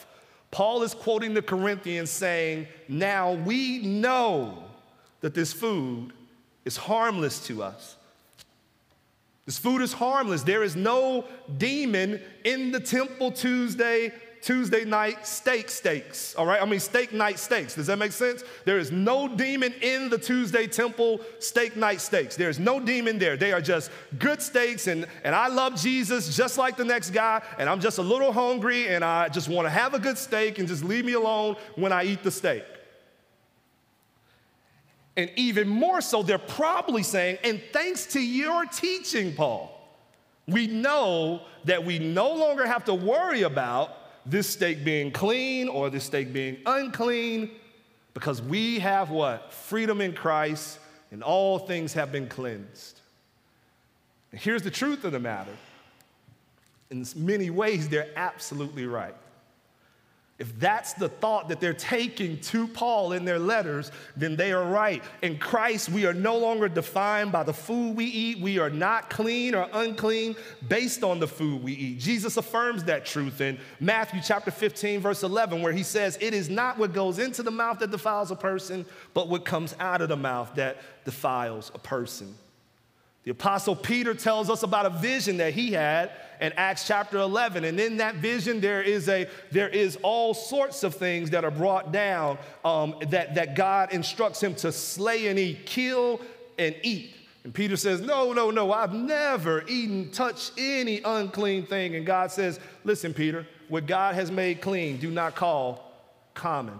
Paul 0.50 0.82
is 0.82 0.94
quoting 0.94 1.34
the 1.34 1.42
Corinthians 1.42 2.10
saying, 2.10 2.66
Now 2.88 3.32
we 3.32 3.78
know 3.78 4.64
that 5.20 5.34
this 5.34 5.52
food 5.52 6.12
is 6.64 6.76
harmless 6.76 7.46
to 7.46 7.62
us. 7.62 7.96
This 9.44 9.58
food 9.58 9.80
is 9.80 9.92
harmless. 9.92 10.42
There 10.42 10.64
is 10.64 10.74
no 10.74 11.24
demon 11.56 12.20
in 12.44 12.72
the 12.72 12.80
temple 12.80 13.30
Tuesday 13.30 14.12
Tuesday 14.46 14.84
night 14.84 15.26
steak 15.26 15.68
steaks, 15.68 16.36
all 16.36 16.46
right? 16.46 16.62
I 16.62 16.64
mean, 16.66 16.78
steak 16.78 17.12
night 17.12 17.40
steaks. 17.40 17.74
Does 17.74 17.88
that 17.88 17.98
make 17.98 18.12
sense? 18.12 18.44
There 18.64 18.78
is 18.78 18.92
no 18.92 19.26
demon 19.26 19.74
in 19.82 20.08
the 20.08 20.18
Tuesday 20.18 20.68
temple 20.68 21.20
steak 21.40 21.74
night 21.74 22.00
steaks. 22.00 22.36
There's 22.36 22.60
no 22.60 22.78
demon 22.78 23.18
there. 23.18 23.36
They 23.36 23.52
are 23.52 23.60
just 23.60 23.90
good 24.20 24.40
steaks, 24.40 24.86
and, 24.86 25.04
and 25.24 25.34
I 25.34 25.48
love 25.48 25.74
Jesus 25.74 26.36
just 26.36 26.58
like 26.58 26.76
the 26.76 26.84
next 26.84 27.10
guy, 27.10 27.42
and 27.58 27.68
I'm 27.68 27.80
just 27.80 27.98
a 27.98 28.02
little 28.02 28.32
hungry, 28.32 28.86
and 28.86 29.04
I 29.04 29.28
just 29.30 29.48
want 29.48 29.66
to 29.66 29.70
have 29.70 29.94
a 29.94 29.98
good 29.98 30.16
steak 30.16 30.60
and 30.60 30.68
just 30.68 30.84
leave 30.84 31.04
me 31.04 31.14
alone 31.14 31.56
when 31.74 31.90
I 31.90 32.04
eat 32.04 32.22
the 32.22 32.30
steak. 32.30 32.62
And 35.16 35.28
even 35.34 35.66
more 35.66 36.00
so, 36.00 36.22
they're 36.22 36.38
probably 36.38 37.02
saying, 37.02 37.38
and 37.42 37.60
thanks 37.72 38.06
to 38.12 38.20
your 38.20 38.64
teaching, 38.66 39.34
Paul, 39.34 39.76
we 40.46 40.68
know 40.68 41.40
that 41.64 41.84
we 41.84 41.98
no 41.98 42.32
longer 42.32 42.64
have 42.64 42.84
to 42.84 42.94
worry 42.94 43.42
about 43.42 44.04
this 44.26 44.48
steak 44.48 44.84
being 44.84 45.10
clean 45.10 45.68
or 45.68 45.88
this 45.90 46.04
steak 46.04 46.32
being 46.32 46.58
unclean, 46.66 47.50
because 48.14 48.42
we 48.42 48.78
have 48.80 49.10
what? 49.10 49.52
Freedom 49.52 50.00
in 50.00 50.12
Christ, 50.12 50.78
and 51.10 51.22
all 51.22 51.58
things 51.58 51.92
have 51.92 52.10
been 52.10 52.28
cleansed. 52.28 53.00
And 54.32 54.40
here's 54.40 54.62
the 54.62 54.70
truth 54.70 55.04
of 55.04 55.12
the 55.12 55.20
matter 55.20 55.52
in 56.90 57.04
many 57.16 57.50
ways, 57.50 57.88
they're 57.88 58.10
absolutely 58.16 58.86
right. 58.86 59.14
If 60.38 60.58
that's 60.58 60.92
the 60.92 61.08
thought 61.08 61.48
that 61.48 61.60
they're 61.60 61.72
taking 61.72 62.38
to 62.40 62.68
Paul 62.68 63.12
in 63.12 63.24
their 63.24 63.38
letters, 63.38 63.90
then 64.18 64.36
they 64.36 64.52
are 64.52 64.64
right. 64.64 65.02
In 65.22 65.38
Christ, 65.38 65.88
we 65.88 66.04
are 66.04 66.12
no 66.12 66.36
longer 66.36 66.68
defined 66.68 67.32
by 67.32 67.42
the 67.42 67.54
food 67.54 67.96
we 67.96 68.04
eat. 68.04 68.40
We 68.40 68.58
are 68.58 68.68
not 68.68 69.08
clean 69.08 69.54
or 69.54 69.66
unclean 69.72 70.36
based 70.68 71.02
on 71.02 71.20
the 71.20 71.26
food 71.26 71.62
we 71.62 71.72
eat. 71.72 72.00
Jesus 72.00 72.36
affirms 72.36 72.84
that 72.84 73.06
truth 73.06 73.40
in 73.40 73.58
Matthew 73.80 74.20
chapter 74.22 74.50
15, 74.50 75.00
verse 75.00 75.22
11, 75.22 75.62
where 75.62 75.72
he 75.72 75.82
says, 75.82 76.18
It 76.20 76.34
is 76.34 76.50
not 76.50 76.76
what 76.76 76.92
goes 76.92 77.18
into 77.18 77.42
the 77.42 77.50
mouth 77.50 77.78
that 77.78 77.90
defiles 77.90 78.30
a 78.30 78.36
person, 78.36 78.84
but 79.14 79.28
what 79.28 79.46
comes 79.46 79.74
out 79.80 80.02
of 80.02 80.10
the 80.10 80.16
mouth 80.18 80.54
that 80.56 80.76
defiles 81.06 81.72
a 81.74 81.78
person. 81.78 82.36
The 83.26 83.32
Apostle 83.32 83.74
Peter 83.74 84.14
tells 84.14 84.48
us 84.48 84.62
about 84.62 84.86
a 84.86 84.90
vision 84.90 85.38
that 85.38 85.52
he 85.52 85.72
had 85.72 86.12
in 86.40 86.52
Acts 86.52 86.86
chapter 86.86 87.18
11. 87.18 87.64
And 87.64 87.80
in 87.80 87.96
that 87.96 88.14
vision, 88.14 88.60
there 88.60 88.80
is, 88.80 89.08
a, 89.08 89.28
there 89.50 89.68
is 89.68 89.98
all 90.02 90.32
sorts 90.32 90.84
of 90.84 90.94
things 90.94 91.30
that 91.30 91.44
are 91.44 91.50
brought 91.50 91.90
down 91.90 92.38
um, 92.64 92.94
that, 93.08 93.34
that 93.34 93.56
God 93.56 93.92
instructs 93.92 94.40
him 94.40 94.54
to 94.54 94.70
slay 94.70 95.26
and 95.26 95.40
eat, 95.40 95.66
kill 95.66 96.20
and 96.56 96.76
eat. 96.84 97.16
And 97.42 97.52
Peter 97.52 97.76
says, 97.76 98.00
No, 98.00 98.32
no, 98.32 98.52
no, 98.52 98.72
I've 98.72 98.94
never 98.94 99.64
eaten, 99.66 100.12
touched 100.12 100.52
any 100.56 101.00
unclean 101.04 101.66
thing. 101.66 101.96
And 101.96 102.06
God 102.06 102.30
says, 102.30 102.60
Listen, 102.84 103.12
Peter, 103.12 103.44
what 103.68 103.88
God 103.88 104.14
has 104.14 104.30
made 104.30 104.60
clean, 104.60 104.98
do 104.98 105.10
not 105.10 105.34
call 105.34 105.92
common. 106.34 106.78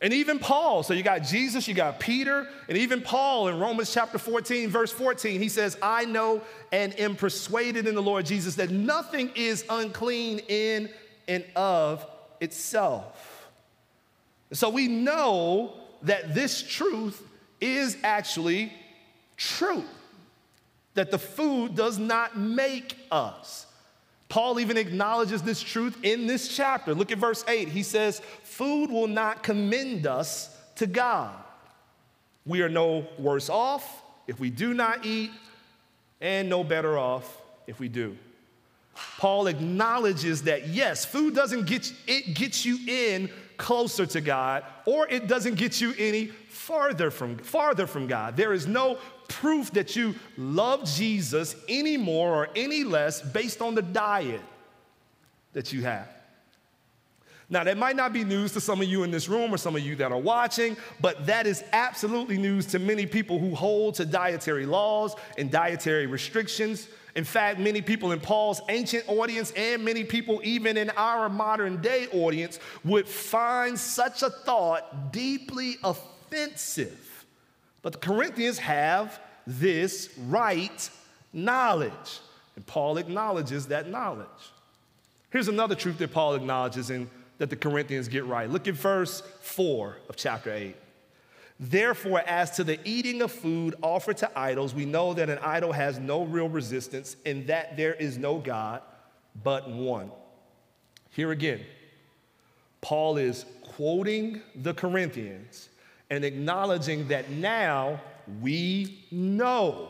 And 0.00 0.12
even 0.12 0.38
Paul, 0.38 0.84
so 0.84 0.94
you 0.94 1.02
got 1.02 1.24
Jesus, 1.24 1.66
you 1.66 1.74
got 1.74 1.98
Peter, 1.98 2.46
and 2.68 2.78
even 2.78 3.02
Paul 3.02 3.48
in 3.48 3.58
Romans 3.58 3.92
chapter 3.92 4.16
14, 4.16 4.70
verse 4.70 4.92
14, 4.92 5.40
he 5.40 5.48
says, 5.48 5.76
I 5.82 6.04
know 6.04 6.40
and 6.70 6.98
am 7.00 7.16
persuaded 7.16 7.88
in 7.88 7.96
the 7.96 8.02
Lord 8.02 8.24
Jesus 8.24 8.54
that 8.56 8.70
nothing 8.70 9.32
is 9.34 9.64
unclean 9.68 10.38
in 10.48 10.88
and 11.26 11.44
of 11.56 12.06
itself. 12.40 13.48
So 14.52 14.70
we 14.70 14.86
know 14.86 15.74
that 16.02 16.32
this 16.32 16.62
truth 16.62 17.20
is 17.60 17.96
actually 18.04 18.72
true, 19.36 19.84
that 20.94 21.10
the 21.10 21.18
food 21.18 21.74
does 21.74 21.98
not 21.98 22.38
make 22.38 22.96
us. 23.10 23.66
Paul 24.28 24.60
even 24.60 24.76
acknowledges 24.76 25.42
this 25.42 25.62
truth 25.62 25.96
in 26.02 26.26
this 26.26 26.54
chapter. 26.54 26.94
Look 26.94 27.10
at 27.10 27.18
verse 27.18 27.44
8. 27.48 27.68
He 27.68 27.82
says, 27.82 28.20
Food 28.44 28.90
will 28.90 29.08
not 29.08 29.42
commend 29.42 30.06
us 30.06 30.54
to 30.76 30.86
God. 30.86 31.34
We 32.44 32.62
are 32.62 32.68
no 32.68 33.06
worse 33.18 33.48
off 33.48 34.02
if 34.26 34.38
we 34.38 34.50
do 34.50 34.74
not 34.74 35.06
eat, 35.06 35.30
and 36.20 36.48
no 36.48 36.62
better 36.62 36.98
off 36.98 37.40
if 37.66 37.80
we 37.80 37.88
do. 37.88 38.16
Paul 39.18 39.46
acknowledges 39.46 40.42
that 40.42 40.68
yes, 40.68 41.04
food 41.04 41.34
doesn't 41.34 41.66
get 41.66 41.92
it 42.06 42.34
gets 42.34 42.66
you 42.66 42.78
in 42.86 43.30
closer 43.58 44.06
to 44.06 44.20
God, 44.20 44.64
or 44.86 45.06
it 45.08 45.28
doesn't 45.28 45.56
get 45.56 45.80
you 45.80 45.92
any 45.98 46.26
farther 46.26 47.10
from 47.10 47.36
farther 47.38 47.86
from 47.86 48.06
God. 48.06 48.36
There 48.36 48.52
is 48.52 48.66
no 48.66 48.98
proof 49.28 49.70
that 49.72 49.94
you 49.94 50.14
love 50.38 50.84
Jesus 50.84 51.54
any 51.68 51.96
more 51.96 52.34
or 52.34 52.48
any 52.56 52.84
less 52.84 53.20
based 53.20 53.60
on 53.60 53.74
the 53.74 53.82
diet 53.82 54.40
that 55.52 55.72
you 55.72 55.82
have. 55.82 56.08
Now, 57.50 57.64
that 57.64 57.78
might 57.78 57.96
not 57.96 58.12
be 58.12 58.24
news 58.24 58.52
to 58.52 58.60
some 58.60 58.82
of 58.82 58.88
you 58.88 59.04
in 59.04 59.10
this 59.10 59.26
room 59.26 59.54
or 59.54 59.56
some 59.56 59.74
of 59.74 59.80
you 59.80 59.96
that 59.96 60.12
are 60.12 60.18
watching, 60.18 60.76
but 61.00 61.24
that 61.26 61.46
is 61.46 61.64
absolutely 61.72 62.36
news 62.36 62.66
to 62.66 62.78
many 62.78 63.06
people 63.06 63.38
who 63.38 63.54
hold 63.54 63.94
to 63.94 64.04
dietary 64.04 64.66
laws 64.66 65.16
and 65.38 65.50
dietary 65.50 66.06
restrictions. 66.06 66.88
In 67.14 67.24
fact, 67.24 67.58
many 67.58 67.80
people 67.80 68.12
in 68.12 68.20
Paul's 68.20 68.60
ancient 68.68 69.04
audience 69.08 69.50
and 69.56 69.82
many 69.82 70.04
people 70.04 70.42
even 70.44 70.76
in 70.76 70.90
our 70.90 71.30
modern 71.30 71.80
day 71.80 72.06
audience 72.12 72.58
would 72.84 73.08
find 73.08 73.78
such 73.78 74.22
a 74.22 74.28
thought 74.28 75.10
deeply 75.10 75.76
offensive. 75.82 77.24
But 77.80 77.94
the 77.94 77.98
Corinthians 77.98 78.58
have 78.58 79.18
this 79.46 80.10
right 80.26 80.90
knowledge. 81.32 82.20
And 82.56 82.66
Paul 82.66 82.98
acknowledges 82.98 83.68
that 83.68 83.88
knowledge. 83.88 84.26
Here's 85.30 85.48
another 85.48 85.74
truth 85.74 85.98
that 85.98 86.12
Paul 86.12 86.34
acknowledges 86.34 86.90
and 86.90 87.08
that 87.38 87.50
the 87.50 87.56
Corinthians 87.56 88.08
get 88.08 88.24
right. 88.26 88.50
Look 88.50 88.68
at 88.68 88.74
verse 88.74 89.22
4 89.40 89.96
of 90.08 90.16
chapter 90.16 90.52
8. 90.52 90.76
Therefore, 91.60 92.22
as 92.26 92.52
to 92.52 92.64
the 92.64 92.78
eating 92.84 93.20
of 93.22 93.32
food 93.32 93.74
offered 93.82 94.18
to 94.18 94.38
idols, 94.38 94.74
we 94.74 94.84
know 94.84 95.14
that 95.14 95.28
an 95.28 95.38
idol 95.38 95.72
has 95.72 95.98
no 95.98 96.22
real 96.22 96.48
resistance 96.48 97.16
and 97.26 97.46
that 97.48 97.76
there 97.76 97.94
is 97.94 98.16
no 98.16 98.38
God 98.38 98.82
but 99.42 99.68
one. 99.68 100.10
Here 101.10 101.32
again, 101.32 101.60
Paul 102.80 103.16
is 103.16 103.44
quoting 103.62 104.40
the 104.54 104.74
Corinthians 104.74 105.68
and 106.10 106.24
acknowledging 106.24 107.08
that 107.08 107.30
now 107.30 108.00
we 108.40 109.04
know 109.10 109.88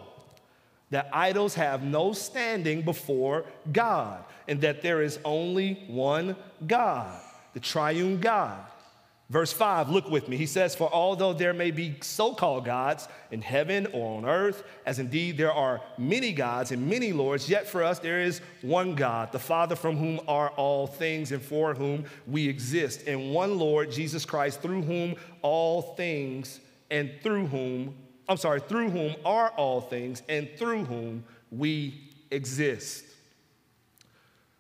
that 0.91 1.11
idols 1.13 1.55
have 1.55 1.83
no 1.83 2.13
standing 2.13 2.83
before 2.83 3.45
God 3.73 4.25
and 4.47 4.61
that 4.63 4.81
there 4.81 5.03
is 5.03 5.19
only 5.25 5.85
one 5.87 6.35
God, 6.67 7.21
the 7.55 7.61
triune 7.61 8.21
God. 8.21 8.65
Verse 9.31 9.53
5, 9.53 9.91
look 9.91 10.09
with 10.09 10.27
me. 10.27 10.39
He 10.39 10.47
says, 10.47 10.75
For 10.75 10.91
although 10.91 11.35
there 11.35 11.53
may 11.53 11.71
be 11.71 11.97
so 12.01 12.33
called 12.33 12.65
gods 12.65 13.09
in 13.31 13.43
heaven 13.43 13.87
or 13.93 14.17
on 14.17 14.25
earth, 14.25 14.65
as 14.87 14.99
indeed 14.99 15.37
there 15.37 15.53
are 15.53 15.83
many 15.99 16.33
gods 16.33 16.73
and 16.73 16.89
many 16.89 17.13
lords, 17.13 17.47
yet 17.47 17.69
for 17.69 17.85
us 17.85 17.99
there 17.99 18.23
is 18.23 18.41
one 18.63 18.95
God, 18.95 19.31
the 19.31 19.39
Father 19.39 19.77
from 19.77 19.99
whom 19.99 20.19
are 20.27 20.49
all 20.51 20.87
things 20.87 21.31
and 21.31 21.43
for 21.43 21.75
whom 21.75 22.07
we 22.27 22.49
exist, 22.49 23.03
and 23.07 23.35
one 23.35 23.59
Lord, 23.59 23.91
Jesus 23.91 24.25
Christ, 24.25 24.63
through 24.63 24.81
whom 24.81 25.15
all 25.43 25.83
things 25.83 26.61
and 26.91 27.13
through 27.23 27.49
whom, 27.49 27.95
I'm 28.31 28.39
sorry, 28.39 28.61
through 28.61 28.89
whom 28.89 29.15
are 29.27 29.51
all 29.51 29.83
things 29.83 30.23
and 30.31 30.49
through 30.57 30.87
whom 30.87 31.23
we 31.51 32.01
exist. 32.31 33.05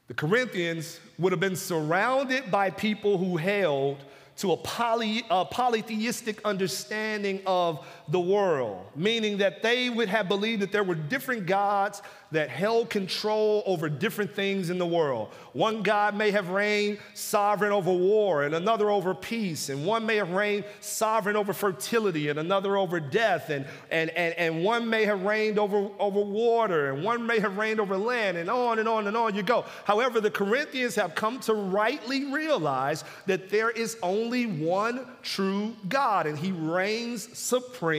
The 0.08 0.14
Corinthians 0.14 1.00
would 1.18 1.32
have 1.32 1.40
been 1.40 1.56
surrounded 1.56 2.50
by 2.50 2.70
people 2.70 3.18
who 3.18 3.36
held 3.36 3.98
to 4.38 4.52
a, 4.52 4.56
poly, 4.56 5.24
a 5.30 5.44
polytheistic 5.44 6.40
understanding 6.44 7.42
of 7.46 7.86
the 8.10 8.20
world, 8.20 8.86
meaning 8.96 9.38
that 9.38 9.62
they 9.62 9.90
would 9.90 10.08
have 10.08 10.28
believed 10.28 10.62
that 10.62 10.72
there 10.72 10.84
were 10.84 10.94
different 10.94 11.46
gods 11.46 12.00
that 12.30 12.50
held 12.50 12.90
control 12.90 13.62
over 13.64 13.88
different 13.88 14.34
things 14.34 14.68
in 14.68 14.78
the 14.78 14.86
world. 14.86 15.30
One 15.52 15.82
God 15.82 16.14
may 16.14 16.30
have 16.30 16.50
reigned 16.50 16.98
sovereign 17.14 17.72
over 17.72 17.92
war, 17.92 18.44
and 18.44 18.54
another 18.54 18.90
over 18.90 19.14
peace, 19.14 19.68
and 19.70 19.84
one 19.84 20.04
may 20.04 20.16
have 20.16 20.30
reigned 20.30 20.64
sovereign 20.80 21.36
over 21.36 21.52
fertility, 21.52 22.28
and 22.28 22.38
another 22.38 22.76
over 22.76 23.00
death, 23.00 23.50
and, 23.50 23.66
and, 23.90 24.10
and, 24.10 24.34
and 24.34 24.62
one 24.62 24.88
may 24.88 25.04
have 25.04 25.22
reigned 25.22 25.58
over, 25.58 25.88
over 25.98 26.20
water, 26.20 26.92
and 26.92 27.02
one 27.02 27.26
may 27.26 27.40
have 27.40 27.56
reigned 27.56 27.80
over 27.80 27.96
land, 27.96 28.36
and 28.36 28.50
on 28.50 28.78
and 28.78 28.88
on 28.88 29.06
and 29.06 29.16
on 29.16 29.34
you 29.34 29.42
go. 29.42 29.64
However, 29.84 30.20
the 30.20 30.30
Corinthians 30.30 30.94
have 30.96 31.14
come 31.14 31.40
to 31.40 31.54
rightly 31.54 32.26
realize 32.26 33.04
that 33.26 33.48
there 33.48 33.70
is 33.70 33.96
only 34.02 34.44
one 34.46 35.06
true 35.22 35.74
God, 35.88 36.26
and 36.26 36.38
He 36.38 36.52
reigns 36.52 37.36
supreme 37.36 37.97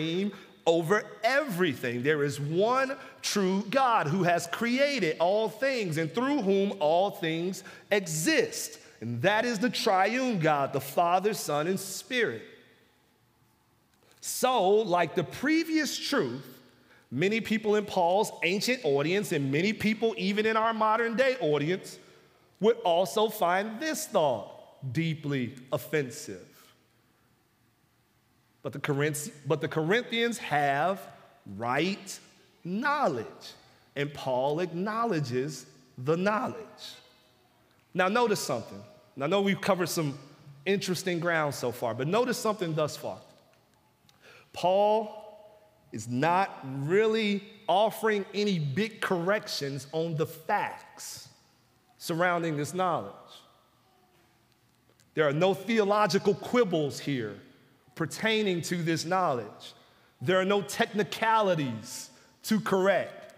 over 0.65 1.03
everything. 1.23 2.03
There 2.03 2.23
is 2.23 2.39
one 2.39 2.95
true 3.21 3.65
God 3.69 4.07
who 4.07 4.23
has 4.23 4.47
created 4.47 5.17
all 5.19 5.49
things 5.49 5.97
and 5.97 6.13
through 6.13 6.41
whom 6.41 6.73
all 6.79 7.11
things 7.11 7.63
exist. 7.91 8.79
And 9.01 9.21
that 9.21 9.45
is 9.45 9.59
the 9.59 9.69
triune 9.69 10.39
God, 10.39 10.73
the 10.73 10.81
Father, 10.81 11.33
Son, 11.33 11.67
and 11.67 11.79
Spirit. 11.79 12.43
So, 14.21 14.69
like 14.69 15.15
the 15.15 15.23
previous 15.23 15.97
truth, 15.97 16.45
many 17.09 17.41
people 17.41 17.75
in 17.75 17.85
Paul's 17.85 18.31
ancient 18.43 18.81
audience 18.83 19.31
and 19.31 19.51
many 19.51 19.73
people 19.73 20.13
even 20.17 20.45
in 20.45 20.57
our 20.57 20.73
modern 20.73 21.15
day 21.15 21.37
audience 21.39 21.97
would 22.59 22.77
also 22.79 23.29
find 23.29 23.79
this 23.79 24.05
thought 24.05 24.51
deeply 24.93 25.55
offensive. 25.71 26.45
But 28.61 28.73
the, 28.73 28.79
Corinth- 28.79 29.31
but 29.47 29.61
the 29.61 29.67
Corinthians 29.67 30.37
have 30.39 31.01
right 31.57 32.19
knowledge, 32.63 33.25
and 33.95 34.13
Paul 34.13 34.59
acknowledges 34.59 35.65
the 35.97 36.17
knowledge. 36.17 36.57
Now, 37.93 38.07
notice 38.07 38.39
something. 38.39 38.81
I 39.21 39.27
know 39.27 39.41
we've 39.41 39.59
covered 39.59 39.89
some 39.89 40.17
interesting 40.65 41.19
ground 41.19 41.53
so 41.53 41.71
far, 41.71 41.93
but 41.93 42.07
notice 42.07 42.37
something 42.37 42.73
thus 42.73 42.95
far. 42.95 43.17
Paul 44.53 45.15
is 45.91 46.07
not 46.07 46.59
really 46.63 47.43
offering 47.67 48.25
any 48.33 48.59
big 48.59 49.01
corrections 49.01 49.87
on 49.91 50.15
the 50.15 50.25
facts 50.25 51.27
surrounding 51.97 52.55
this 52.55 52.73
knowledge. 52.73 53.13
There 55.15 55.27
are 55.27 55.33
no 55.33 55.53
theological 55.53 56.33
quibbles 56.35 56.99
here 56.99 57.35
pertaining 57.99 58.61
to 58.61 58.81
this 58.81 59.03
knowledge. 59.03 59.73
There 60.21 60.39
are 60.39 60.45
no 60.45 60.61
technicalities 60.61 62.09
to 62.43 62.61
correct 62.61 63.33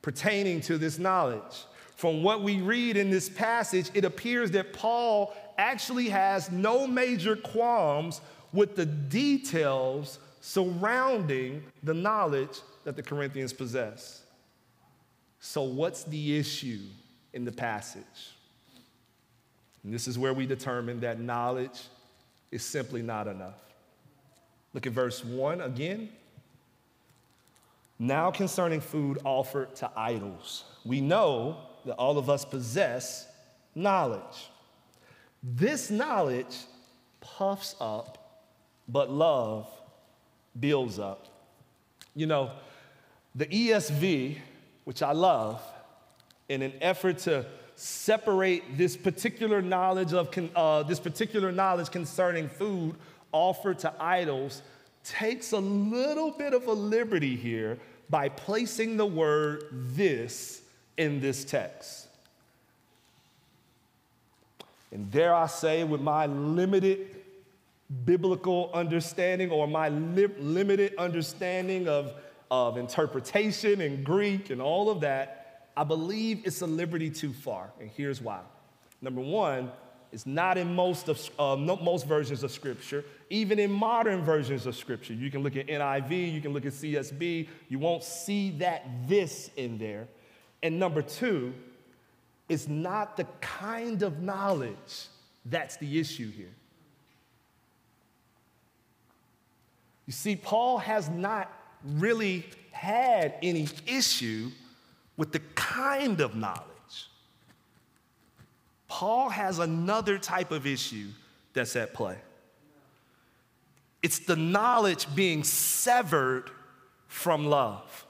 pertaining 0.00 0.60
to 0.60 0.78
this 0.78 0.96
knowledge. 0.96 1.64
From 1.96 2.22
what 2.22 2.40
we 2.40 2.60
read 2.60 2.96
in 2.96 3.10
this 3.10 3.28
passage, 3.28 3.90
it 3.94 4.04
appears 4.04 4.52
that 4.52 4.72
Paul 4.72 5.34
actually 5.58 6.08
has 6.10 6.52
no 6.52 6.86
major 6.86 7.34
qualms 7.34 8.20
with 8.52 8.76
the 8.76 8.86
details 8.86 10.20
surrounding 10.40 11.64
the 11.82 11.94
knowledge 11.94 12.60
that 12.84 12.94
the 12.94 13.02
Corinthians 13.02 13.52
possess. 13.52 14.22
So, 15.40 15.64
what's 15.64 16.04
the 16.04 16.38
issue 16.38 16.82
in 17.32 17.44
the 17.44 17.50
passage? 17.50 18.30
And 19.82 19.92
this 19.92 20.06
is 20.06 20.16
where 20.16 20.32
we 20.32 20.46
determine 20.46 21.00
that 21.00 21.18
knowledge 21.18 21.80
is 22.52 22.62
simply 22.62 23.02
not 23.02 23.26
enough. 23.26 23.65
Look 24.76 24.86
at 24.86 24.92
verse 24.92 25.24
1 25.24 25.62
again. 25.62 26.10
Now, 27.98 28.30
concerning 28.30 28.82
food 28.82 29.18
offered 29.24 29.74
to 29.76 29.90
idols, 29.96 30.64
we 30.84 31.00
know 31.00 31.56
that 31.86 31.94
all 31.94 32.18
of 32.18 32.28
us 32.28 32.44
possess 32.44 33.26
knowledge. 33.74 34.50
This 35.42 35.90
knowledge 35.90 36.54
puffs 37.22 37.74
up, 37.80 38.44
but 38.86 39.10
love 39.10 39.66
builds 40.60 40.98
up. 40.98 41.26
You 42.14 42.26
know, 42.26 42.50
the 43.34 43.46
ESV, 43.46 44.36
which 44.84 45.02
I 45.02 45.12
love, 45.12 45.62
in 46.50 46.60
an 46.60 46.74
effort 46.82 47.16
to 47.20 47.46
separate 47.76 48.76
this 48.76 48.94
particular 48.94 49.62
knowledge 49.62 50.12
of 50.12 50.28
uh, 50.54 50.82
this 50.82 51.00
particular 51.00 51.50
knowledge 51.50 51.90
concerning 51.90 52.50
food 52.50 52.94
offered 53.36 53.78
to 53.80 53.92
idols 54.00 54.62
takes 55.04 55.52
a 55.52 55.58
little 55.58 56.30
bit 56.30 56.52
of 56.52 56.66
a 56.66 56.72
liberty 56.72 57.36
here 57.36 57.78
by 58.10 58.28
placing 58.28 58.96
the 58.96 59.06
word 59.06 59.64
this 59.72 60.62
in 60.96 61.20
this 61.20 61.44
text. 61.44 62.08
And 64.90 65.10
dare 65.10 65.34
I 65.34 65.46
say, 65.46 65.84
with 65.84 66.00
my 66.00 66.26
limited 66.26 67.16
biblical 68.04 68.70
understanding 68.72 69.50
or 69.50 69.68
my 69.68 69.88
li- 69.90 70.28
limited 70.38 70.94
understanding 70.96 71.88
of, 71.88 72.14
of 72.50 72.78
interpretation 72.78 73.80
and 73.80 74.04
Greek 74.04 74.50
and 74.50 74.60
all 74.60 74.90
of 74.90 75.00
that, 75.00 75.68
I 75.76 75.84
believe 75.84 76.42
it's 76.44 76.62
a 76.62 76.66
liberty 76.66 77.10
too 77.10 77.32
far. 77.32 77.70
And 77.80 77.90
here's 77.90 78.20
why. 78.20 78.40
Number 79.02 79.20
one, 79.20 79.70
it's 80.12 80.26
not 80.26 80.56
in 80.58 80.74
most, 80.74 81.08
of, 81.08 81.30
uh, 81.38 81.56
most 81.56 82.06
versions 82.06 82.42
of 82.42 82.50
Scripture, 82.50 83.04
even 83.30 83.58
in 83.58 83.70
modern 83.70 84.22
versions 84.22 84.66
of 84.66 84.76
Scripture. 84.76 85.12
You 85.14 85.30
can 85.30 85.42
look 85.42 85.56
at 85.56 85.66
NIV, 85.66 86.32
you 86.32 86.40
can 86.40 86.52
look 86.52 86.64
at 86.64 86.72
CSB, 86.72 87.48
you 87.68 87.78
won't 87.78 88.02
see 88.02 88.50
that 88.58 88.86
this 89.08 89.50
in 89.56 89.78
there. 89.78 90.08
And 90.62 90.78
number 90.78 91.02
two, 91.02 91.52
it's 92.48 92.68
not 92.68 93.16
the 93.16 93.24
kind 93.40 94.02
of 94.02 94.22
knowledge 94.22 95.08
that's 95.44 95.76
the 95.76 95.98
issue 95.98 96.30
here. 96.30 96.54
You 100.06 100.12
see, 100.12 100.36
Paul 100.36 100.78
has 100.78 101.08
not 101.08 101.52
really 101.84 102.46
had 102.70 103.34
any 103.42 103.68
issue 103.86 104.50
with 105.16 105.32
the 105.32 105.40
kind 105.54 106.20
of 106.20 106.36
knowledge. 106.36 106.75
Paul 108.88 109.30
has 109.30 109.58
another 109.58 110.18
type 110.18 110.50
of 110.50 110.66
issue 110.66 111.08
that's 111.52 111.76
at 111.76 111.94
play. 111.94 112.16
It's 114.02 114.20
the 114.20 114.36
knowledge 114.36 115.12
being 115.14 115.42
severed 115.42 116.50
from 117.08 117.46
love. 117.46 118.06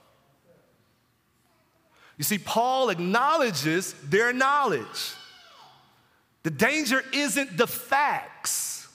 You 2.19 2.25
see, 2.25 2.39
Paul 2.39 2.91
acknowledges 2.91 3.95
their 4.05 4.33
knowledge. 4.33 5.15
The 6.43 6.51
danger 6.51 7.03
isn't 7.13 7.57
the 7.57 7.67
facts. 7.67 8.89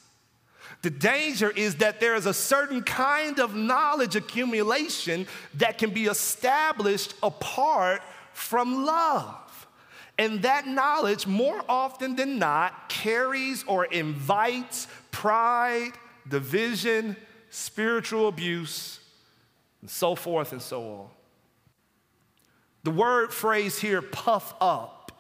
The 0.82 0.90
danger 0.90 1.52
is 1.52 1.76
that 1.76 2.00
there 2.00 2.16
is 2.16 2.26
a 2.26 2.34
certain 2.34 2.82
kind 2.82 3.40
of 3.40 3.56
knowledge 3.56 4.16
accumulation 4.16 5.28
that 5.56 5.78
can 5.78 5.92
be 5.92 6.06
established 6.06 7.14
apart 7.22 8.02
from 8.34 8.86
love. 8.86 9.41
And 10.22 10.44
that 10.44 10.68
knowledge, 10.68 11.26
more 11.26 11.64
often 11.68 12.16
than 12.16 12.38
not, 12.38 12.90
carries 12.90 13.64
or 13.64 13.86
invites 13.86 14.88
pride, 15.10 15.94
division, 16.30 17.18
spiritual 17.50 18.28
abuse, 18.28 19.00
and 19.82 19.90
so 19.90 20.14
forth 20.14 20.52
and 20.52 20.62
so 20.62 20.84
on. 20.94 21.08
The 22.84 22.92
word 22.92 23.34
phrase 23.34 23.80
here, 23.80 24.04
puff 24.04 24.54
up, 24.62 25.12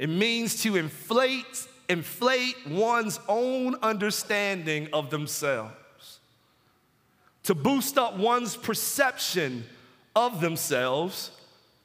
it 0.00 0.08
means 0.08 0.64
to 0.64 0.74
inflate, 0.74 1.68
inflate 1.88 2.56
one's 2.68 3.20
own 3.28 3.76
understanding 3.84 4.88
of 4.92 5.10
themselves, 5.10 6.18
to 7.44 7.54
boost 7.54 7.98
up 7.98 8.16
one's 8.16 8.56
perception 8.56 9.62
of 10.16 10.40
themselves 10.40 11.30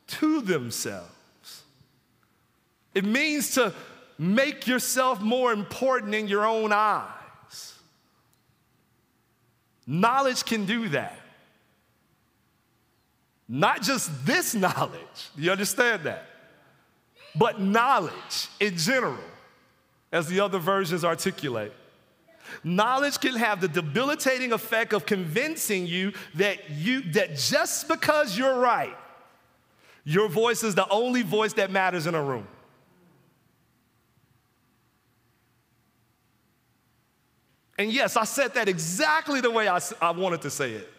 to 0.08 0.42
themselves. 0.42 1.12
It 2.94 3.06
means 3.06 3.56
to 3.56 3.74
make 4.18 4.68
yourself 4.68 5.22
more 5.22 5.52
important 5.52 6.14
in 6.14 6.28
your 6.28 6.46
own 6.46 6.72
eyes. 6.72 7.74
Knowledge 9.88 10.46
can 10.46 10.66
do 10.66 10.90
that. 10.90 11.20
Not 13.48 13.82
just 13.82 14.26
this 14.26 14.56
knowledge, 14.56 15.30
you 15.36 15.52
understand 15.52 16.04
that? 16.04 16.26
But 17.36 17.60
knowledge 17.60 18.48
in 18.60 18.78
general, 18.78 19.18
as 20.12 20.28
the 20.28 20.40
other 20.40 20.60
versions 20.60 21.04
articulate. 21.04 21.74
Knowledge 22.64 23.20
can 23.20 23.36
have 23.36 23.62
the 23.62 23.68
debilitating 23.68 24.52
effect 24.52 24.94
of 24.94 25.06
convincing 25.06 25.88
you 25.88 26.14
that 26.36 26.70
you 26.70 27.02
that 27.12 27.38
just 27.38 27.88
because 27.88 28.38
you're 28.38 28.60
right, 28.60 28.96
your 30.04 30.28
voice 30.28 30.64
is 30.64 30.76
the 30.76 30.88
only 30.90 31.22
voice 31.22 31.54
that 31.54 31.72
matters 31.72 32.08
in 32.08 32.16
a 32.16 32.22
room. 32.22 32.48
And 37.78 37.92
yes, 37.92 38.16
I 38.16 38.26
said 38.26 38.54
that 38.56 38.68
exactly 38.68 39.42
the 39.42 39.52
way 39.52 39.68
I, 39.68 39.80
I 40.02 40.12
wanted 40.12 40.42
to 40.42 40.50
say 40.50 40.74
it. 40.74 40.92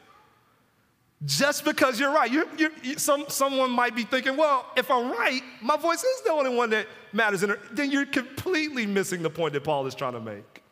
Just 1.24 1.64
because 1.64 2.00
you're 2.00 2.12
right. 2.12 2.30
You're, 2.30 2.46
you're, 2.58 2.98
some, 2.98 3.24
someone 3.28 3.70
might 3.70 3.94
be 3.94 4.02
thinking, 4.02 4.36
well, 4.36 4.66
if 4.76 4.90
I'm 4.90 5.10
right, 5.12 5.40
my 5.60 5.76
voice 5.76 6.02
is 6.02 6.22
the 6.22 6.32
only 6.32 6.54
one 6.54 6.70
that 6.70 6.88
matters. 7.12 7.44
In 7.44 7.52
uh, 7.52 7.56
then 7.70 7.92
you're 7.92 8.06
completely 8.06 8.86
missing 8.86 9.22
the 9.22 9.30
point 9.30 9.52
that 9.52 9.62
Paul 9.62 9.86
is 9.86 9.94
trying 9.94 10.14
to 10.14 10.20
make. 10.20 10.62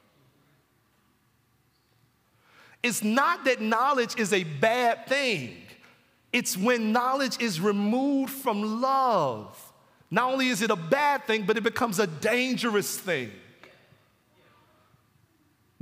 It's 2.83 3.05
not 3.05 3.45
that 3.45 3.61
knowledge 3.61 4.19
is 4.19 4.33
a 4.33 4.43
bad 4.43 5.07
thing, 5.07 5.57
it's 6.33 6.57
when 6.57 6.93
knowledge 6.93 7.41
is 7.41 7.61
removed 7.61 8.33
from 8.33 8.81
love. 8.81 9.57
Not 10.11 10.33
only 10.33 10.49
is 10.49 10.63
it 10.63 10.71
a 10.71 10.77
bad 10.77 11.25
thing, 11.27 11.45
but 11.45 11.57
it 11.57 11.63
becomes 11.63 12.01
a 12.01 12.07
dangerous 12.07 12.99
thing. 12.99 13.31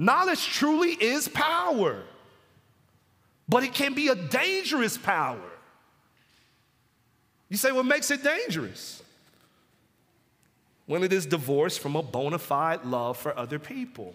Knowledge 0.01 0.47
truly 0.47 0.91
is 0.93 1.27
power, 1.27 2.05
but 3.49 3.65
it 3.65 3.75
can 3.75 3.95
be 3.95 4.07
a 4.09 4.15
dangerous 4.15 4.97
power. 4.97 5.41
You 7.49 7.57
say, 7.57 7.73
what 7.73 7.85
makes 7.85 8.13
it 8.13 8.23
dangerous? 8.23 9.03
When 10.87 11.03
it 11.03 11.13
is 11.13 11.27
divorced 11.27 11.81
from 11.81 11.97
a 11.97 12.03
bona 12.03 12.39
fide 12.39 12.85
love 12.85 13.17
for 13.17 13.37
other 13.37 13.59
people. 13.59 14.15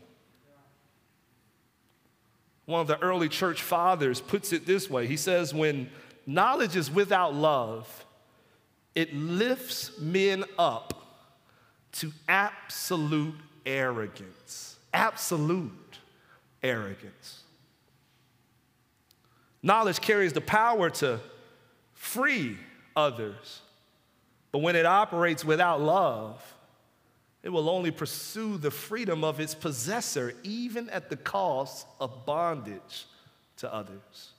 One 2.65 2.79
of 2.79 2.87
the 2.87 2.99
early 3.01 3.27
church 3.27 3.61
fathers 3.61 4.21
puts 4.21 4.53
it 4.53 4.65
this 4.65 4.89
way 4.89 5.05
he 5.05 5.17
says, 5.17 5.53
when 5.53 5.89
knowledge 6.25 6.77
is 6.77 6.89
without 6.89 7.33
love, 7.35 8.05
it 8.95 9.13
lifts 9.13 9.99
men 9.99 10.45
up 10.57 11.19
to 11.93 12.13
absolute 12.29 13.35
arrogance 13.65 14.72
absolute 14.93 15.99
arrogance. 16.61 17.43
Knowledge 19.61 20.01
carries 20.01 20.33
the 20.33 20.41
power 20.41 20.89
to 20.89 21.19
free 21.93 22.57
others, 22.95 23.61
but 24.51 24.59
when 24.59 24.75
it 24.75 24.85
operates 24.85 25.43
without 25.43 25.81
love, 25.81 26.41
it 27.43 27.49
will 27.49 27.69
only 27.69 27.91
pursue 27.91 28.57
the 28.57 28.71
freedom 28.71 29.23
of 29.23 29.39
its 29.39 29.53
possessor, 29.53 30.33
even 30.43 30.89
at 30.89 31.09
the 31.09 31.17
cost 31.17 31.85
of 31.99 32.25
bondage 32.25 33.05
to 33.57 33.73
others. 33.73 34.31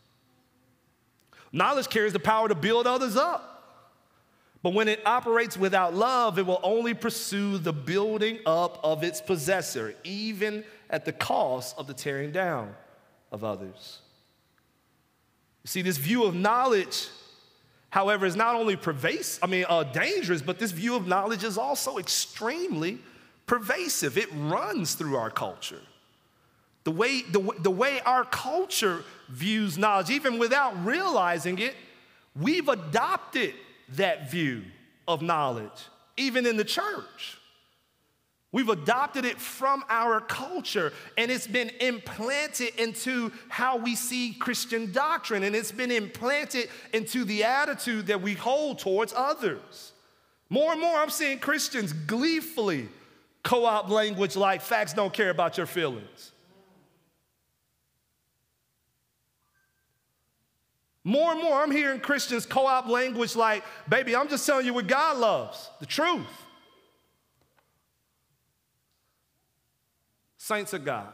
Knowledge 1.52 1.88
carries 1.88 2.12
the 2.12 2.18
power 2.18 2.48
to 2.48 2.54
build 2.54 2.86
others 2.86 3.16
up. 3.16 3.53
But 4.64 4.72
when 4.72 4.88
it 4.88 5.06
operates 5.06 5.58
without 5.58 5.92
love, 5.92 6.38
it 6.38 6.46
will 6.46 6.60
only 6.62 6.94
pursue 6.94 7.58
the 7.58 7.72
building 7.74 8.38
up 8.46 8.80
of 8.82 9.04
its 9.04 9.20
possessor, 9.20 9.94
even 10.04 10.64
at 10.88 11.04
the 11.04 11.12
cost 11.12 11.76
of 11.76 11.86
the 11.86 11.92
tearing 11.92 12.32
down 12.32 12.74
of 13.30 13.44
others. 13.44 14.00
You 15.64 15.68
see, 15.68 15.82
this 15.82 15.98
view 15.98 16.24
of 16.24 16.34
knowledge, 16.34 17.08
however, 17.90 18.24
is 18.24 18.36
not 18.36 18.54
only 18.54 18.74
pervasive, 18.74 19.44
I 19.44 19.48
mean, 19.48 19.66
uh, 19.68 19.82
dangerous, 19.82 20.40
but 20.40 20.58
this 20.58 20.70
view 20.70 20.96
of 20.96 21.06
knowledge 21.06 21.44
is 21.44 21.58
also 21.58 21.98
extremely 21.98 23.00
pervasive. 23.44 24.16
It 24.16 24.30
runs 24.32 24.94
through 24.94 25.16
our 25.16 25.30
culture. 25.30 25.82
The 26.84 26.90
way, 26.90 27.20
the, 27.20 27.52
the 27.58 27.70
way 27.70 28.00
our 28.00 28.24
culture 28.24 29.04
views 29.28 29.76
knowledge, 29.76 30.08
even 30.08 30.38
without 30.38 30.86
realizing 30.86 31.58
it, 31.58 31.74
we've 32.34 32.70
adopted 32.70 33.52
that 33.90 34.30
view 34.30 34.62
of 35.06 35.22
knowledge, 35.22 35.88
even 36.16 36.46
in 36.46 36.56
the 36.56 36.64
church. 36.64 37.38
We've 38.52 38.68
adopted 38.68 39.24
it 39.24 39.40
from 39.40 39.82
our 39.88 40.20
culture 40.20 40.92
and 41.18 41.28
it's 41.28 41.48
been 41.48 41.72
implanted 41.80 42.76
into 42.78 43.32
how 43.48 43.78
we 43.78 43.96
see 43.96 44.32
Christian 44.32 44.92
doctrine 44.92 45.42
and 45.42 45.56
it's 45.56 45.72
been 45.72 45.90
implanted 45.90 46.68
into 46.92 47.24
the 47.24 47.42
attitude 47.42 48.06
that 48.06 48.22
we 48.22 48.34
hold 48.34 48.78
towards 48.78 49.12
others. 49.12 49.92
More 50.50 50.70
and 50.70 50.80
more, 50.80 50.96
I'm 50.96 51.10
seeing 51.10 51.40
Christians 51.40 51.92
gleefully 51.92 52.88
co 53.42 53.64
opt 53.64 53.90
language 53.90 54.36
like 54.36 54.62
facts 54.62 54.92
don't 54.92 55.12
care 55.12 55.30
about 55.30 55.56
your 55.56 55.66
feelings. 55.66 56.30
More 61.04 61.32
and 61.32 61.42
more, 61.42 61.62
I'm 61.62 61.70
hearing 61.70 62.00
Christians 62.00 62.46
co 62.46 62.66
opt 62.66 62.88
language 62.88 63.36
like, 63.36 63.62
baby, 63.86 64.16
I'm 64.16 64.28
just 64.28 64.46
telling 64.46 64.64
you 64.64 64.72
what 64.72 64.86
God 64.86 65.18
loves, 65.18 65.68
the 65.78 65.86
truth. 65.86 66.26
Saints 70.38 70.72
of 70.72 70.84
God, 70.84 71.12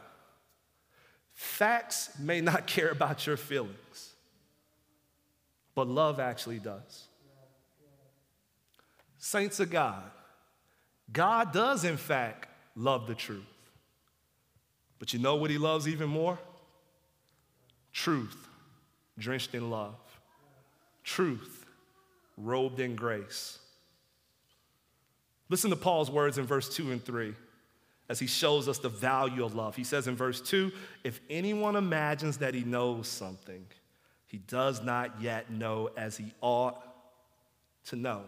facts 1.33 2.11
may 2.19 2.39
not 2.39 2.67
care 2.67 2.89
about 2.89 3.27
your 3.27 3.37
feelings, 3.37 4.13
but 5.75 5.87
love 5.87 6.19
actually 6.19 6.59
does. 6.59 7.07
Saints 9.17 9.59
of 9.59 9.69
God, 9.69 10.03
God 11.11 11.51
does, 11.51 11.83
in 11.83 11.97
fact, 11.97 12.47
love 12.75 13.07
the 13.07 13.15
truth. 13.15 13.43
But 14.99 15.13
you 15.13 15.19
know 15.19 15.35
what 15.35 15.49
he 15.49 15.57
loves 15.57 15.87
even 15.87 16.09
more? 16.09 16.39
Truth, 17.93 18.47
drenched 19.21 19.55
in 19.55 19.69
love. 19.69 19.95
Truth, 21.03 21.65
robed 22.37 22.79
in 22.79 22.95
grace. 22.95 23.59
Listen 25.49 25.69
to 25.69 25.75
Paul's 25.75 26.11
words 26.11 26.37
in 26.37 26.45
verse 26.45 26.73
2 26.73 26.91
and 26.91 27.03
3 27.03 27.33
as 28.09 28.19
he 28.19 28.27
shows 28.27 28.67
us 28.67 28.77
the 28.77 28.89
value 28.89 29.45
of 29.45 29.55
love. 29.55 29.75
He 29.75 29.83
says 29.83 30.07
in 30.07 30.15
verse 30.15 30.41
2 30.41 30.71
if 31.03 31.19
anyone 31.29 31.75
imagines 31.75 32.37
that 32.37 32.53
he 32.53 32.63
knows 32.63 33.07
something, 33.07 33.65
he 34.27 34.37
does 34.37 34.83
not 34.83 35.21
yet 35.21 35.51
know 35.51 35.89
as 35.95 36.17
he 36.17 36.33
ought 36.41 36.81
to 37.85 37.95
know. 37.95 38.23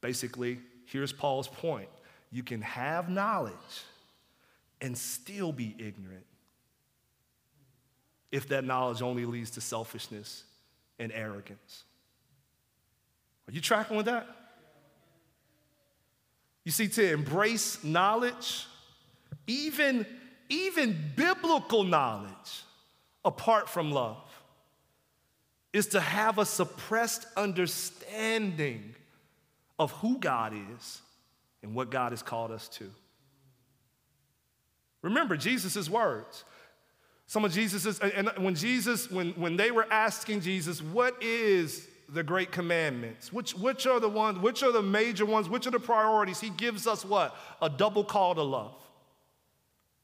Basically, 0.00 0.60
here's 0.86 1.12
Paul's 1.12 1.48
point 1.48 1.88
you 2.32 2.42
can 2.42 2.60
have 2.62 3.08
knowledge 3.08 3.54
and 4.80 4.96
still 4.96 5.52
be 5.52 5.74
ignorant 5.78 6.26
if 8.32 8.48
that 8.48 8.64
knowledge 8.64 9.02
only 9.02 9.24
leads 9.24 9.50
to 9.52 9.60
selfishness 9.60 10.44
and 10.98 11.12
arrogance. 11.12 11.84
Are 13.48 13.52
you 13.52 13.60
tracking 13.60 13.96
with 13.96 14.06
that? 14.06 14.26
You 16.64 16.72
see, 16.72 16.88
to 16.88 17.12
embrace 17.12 17.84
knowledge 17.84 18.66
even, 19.46 20.06
even 20.48 20.96
biblical 21.14 21.84
knowledge 21.84 22.62
apart 23.24 23.68
from 23.68 23.90
love 23.92 24.22
is 25.72 25.88
to 25.88 26.00
have 26.00 26.38
a 26.38 26.46
suppressed 26.46 27.26
understanding 27.36 28.94
of 29.78 29.92
who 29.92 30.18
God 30.18 30.54
is 30.76 31.00
and 31.62 31.74
what 31.74 31.90
God 31.90 32.12
has 32.12 32.22
called 32.22 32.50
us 32.50 32.68
to. 32.68 32.90
Remember 35.02 35.36
Jesus' 35.36 35.88
words. 35.88 36.44
Some 37.26 37.44
of 37.44 37.52
Jesus's, 37.52 37.98
and 37.98 38.30
when 38.38 38.54
Jesus, 38.54 39.10
when, 39.10 39.32
when 39.32 39.56
they 39.56 39.70
were 39.70 39.86
asking 39.90 40.42
Jesus, 40.42 40.80
what 40.80 41.20
is 41.20 41.88
the 42.08 42.22
great 42.22 42.52
commandments? 42.52 43.32
Which, 43.32 43.54
which 43.54 43.86
are 43.86 43.98
the 43.98 44.08
ones, 44.08 44.38
which 44.38 44.62
are 44.62 44.70
the 44.70 44.82
major 44.82 45.26
ones, 45.26 45.48
which 45.48 45.66
are 45.66 45.72
the 45.72 45.80
priorities? 45.80 46.40
He 46.40 46.50
gives 46.50 46.86
us 46.86 47.04
what? 47.04 47.36
A 47.60 47.68
double 47.68 48.04
call 48.04 48.36
to 48.36 48.42
love. 48.42 48.74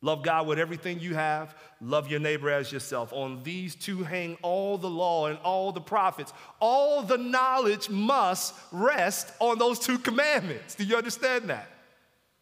Love 0.05 0.25
God 0.25 0.49
with 0.49 0.59
everything 0.59 0.99
you 0.99 1.15
have, 1.15 1.55
love 1.81 2.11
your 2.11 2.19
neighbor 2.19 2.51
as 2.51 2.73
yourself. 2.73 3.13
On 3.13 3.41
these 3.45 3.77
two 3.77 4.03
hang 4.03 4.37
all 4.43 4.77
the 4.77 4.91
law 4.91 5.29
and 5.29 5.39
all 5.45 5.71
the 5.71 5.81
prophets. 5.81 6.33
All 6.59 7.03
the 7.05 7.19
knowledge 7.19 7.89
must 7.89 8.53
rest 8.73 9.33
on 9.39 9.59
those 9.59 9.79
two 9.79 9.99
commandments. 9.99 10.75
Do 10.75 10.83
you 10.83 10.97
understand 10.97 11.51
that? 11.51 11.69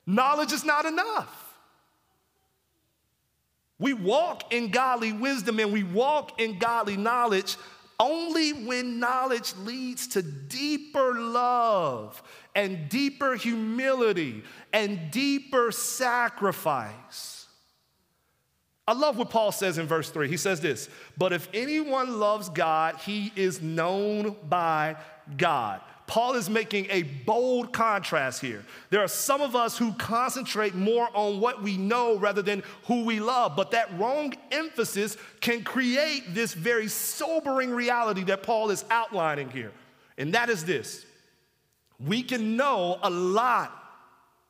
Knowledge 0.06 0.52
is 0.52 0.64
not 0.64 0.86
enough. 0.86 1.49
We 3.80 3.94
walk 3.94 4.52
in 4.52 4.70
godly 4.70 5.12
wisdom 5.12 5.58
and 5.58 5.72
we 5.72 5.82
walk 5.82 6.38
in 6.38 6.58
godly 6.58 6.96
knowledge 6.96 7.56
only 7.98 8.52
when 8.52 8.98
knowledge 8.98 9.52
leads 9.58 10.06
to 10.08 10.22
deeper 10.22 11.18
love 11.18 12.22
and 12.54 12.88
deeper 12.88 13.34
humility 13.34 14.42
and 14.72 15.10
deeper 15.10 15.70
sacrifice. 15.70 17.46
I 18.88 18.92
love 18.94 19.18
what 19.18 19.30
Paul 19.30 19.52
says 19.52 19.78
in 19.78 19.86
verse 19.86 20.10
3. 20.10 20.28
He 20.28 20.38
says 20.38 20.60
this 20.60 20.88
But 21.16 21.32
if 21.32 21.48
anyone 21.52 22.18
loves 22.18 22.48
God, 22.48 22.96
he 22.96 23.32
is 23.36 23.60
known 23.60 24.34
by 24.48 24.96
God. 25.36 25.80
Paul 26.10 26.34
is 26.34 26.50
making 26.50 26.88
a 26.90 27.04
bold 27.04 27.72
contrast 27.72 28.40
here. 28.40 28.64
There 28.90 29.00
are 29.00 29.06
some 29.06 29.40
of 29.40 29.54
us 29.54 29.78
who 29.78 29.92
concentrate 29.92 30.74
more 30.74 31.08
on 31.14 31.38
what 31.38 31.62
we 31.62 31.76
know 31.76 32.18
rather 32.18 32.42
than 32.42 32.64
who 32.86 33.04
we 33.04 33.20
love, 33.20 33.54
but 33.54 33.70
that 33.70 33.96
wrong 33.96 34.34
emphasis 34.50 35.16
can 35.40 35.62
create 35.62 36.34
this 36.34 36.52
very 36.52 36.88
sobering 36.88 37.70
reality 37.70 38.24
that 38.24 38.42
Paul 38.42 38.70
is 38.70 38.84
outlining 38.90 39.50
here. 39.50 39.70
And 40.18 40.34
that 40.34 40.50
is 40.50 40.64
this 40.64 41.06
we 42.04 42.24
can 42.24 42.56
know 42.56 42.98
a 43.04 43.10
lot 43.10 43.72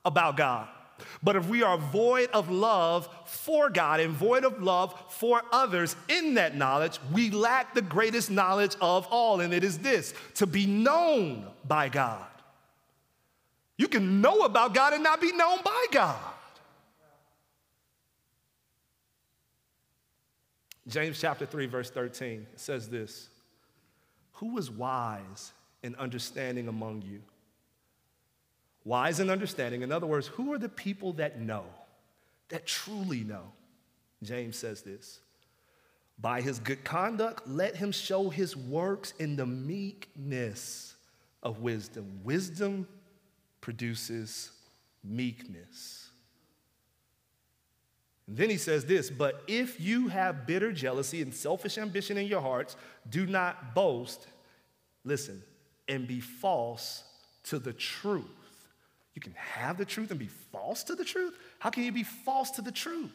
about 0.07 0.39
God. 0.39 0.67
But 1.23 1.37
if 1.37 1.49
we 1.49 1.63
are 1.63 1.77
void 1.77 2.31
of 2.33 2.51
love 2.51 3.09
for 3.27 3.71
God 3.71 4.01
and 4.01 4.13
void 4.13 4.45
of 4.45 4.63
love 4.63 4.95
for 5.09 5.43
others 5.53 5.97
in 6.09 6.35
that 6.35 6.57
knowledge, 6.57 6.99
we 7.13 7.31
lack 7.31 7.75
the 7.75 7.83
greatest 7.83 8.31
knowledge 8.31 8.77
of 8.81 9.07
all, 9.09 9.41
and 9.41 9.53
it 9.53 9.65
is 9.65 9.79
this 9.79 10.15
to 10.35 10.47
be 10.47 10.67
known 10.67 11.47
by 11.67 11.89
God. 11.89 12.27
You 13.77 13.89
can 13.89 14.21
know 14.21 14.41
about 14.41 14.75
God 14.75 14.93
and 14.93 15.03
not 15.03 15.21
be 15.21 15.33
known 15.33 15.59
by 15.65 15.87
God. 15.91 16.19
James 20.87 21.21
chapter 21.21 21.47
3, 21.47 21.67
verse 21.67 21.91
13 21.91 22.47
says 22.57 22.89
this 22.89 23.29
Who 24.35 24.59
is 24.59 24.71
wise 24.71 25.53
and 25.83 25.97
understanding 25.97 26.69
among 26.69 27.03
you? 27.03 27.23
Wise 28.85 29.21
and 29.21 29.31
understanding. 29.31 29.83
In 29.83 29.93
other 29.93 30.07
words, 30.07 30.27
who 30.27 30.53
are 30.53 30.59
the 30.59 30.69
people 30.69 31.13
that 31.15 31.41
know, 31.41 31.65
that 32.49 32.67
truly 32.67 33.25
know? 33.25 33.53
James 34.23 34.57
says 34.57 34.83
this 34.83 35.21
By 36.19 36.41
his 36.41 36.59
good 36.59 36.85
conduct, 36.85 37.49
let 37.49 37.77
him 37.77 37.93
show 37.93 38.31
his 38.31 38.57
works 38.57 39.13
in 39.19 39.37
the 39.37 39.47
meekness 39.47 40.95
of 41.43 41.61
wisdom. 41.61 42.21
Wisdom 42.25 42.87
produces 43.61 44.51
meekness. 45.05 46.11
And 48.27 48.37
then 48.37 48.49
he 48.49 48.59
says 48.59 48.85
this, 48.85 49.11
but 49.11 49.43
if 49.49 49.81
you 49.81 50.07
have 50.07 50.47
bitter 50.47 50.71
jealousy 50.71 51.21
and 51.21 51.35
selfish 51.35 51.79
ambition 51.79 52.17
in 52.17 52.27
your 52.29 52.41
hearts, 52.41 52.77
do 53.09 53.27
not 53.27 53.75
boast, 53.75 54.29
listen, 55.05 55.43
and 55.89 56.07
be 56.07 56.21
false 56.21 57.03
to 57.45 57.59
the 57.59 57.73
truth. 57.73 58.31
You 59.15 59.21
can 59.21 59.35
have 59.35 59.77
the 59.77 59.85
truth 59.85 60.11
and 60.11 60.19
be 60.19 60.31
false 60.53 60.85
to 60.85 60.95
the 60.95 61.05
truth? 61.05 61.35
How 61.59 61.71
can 61.71 61.83
you 61.85 61.93
be 61.93 62.05
false 62.05 62.51
to 62.53 62.63
the 62.63 62.73
truth? 62.73 63.11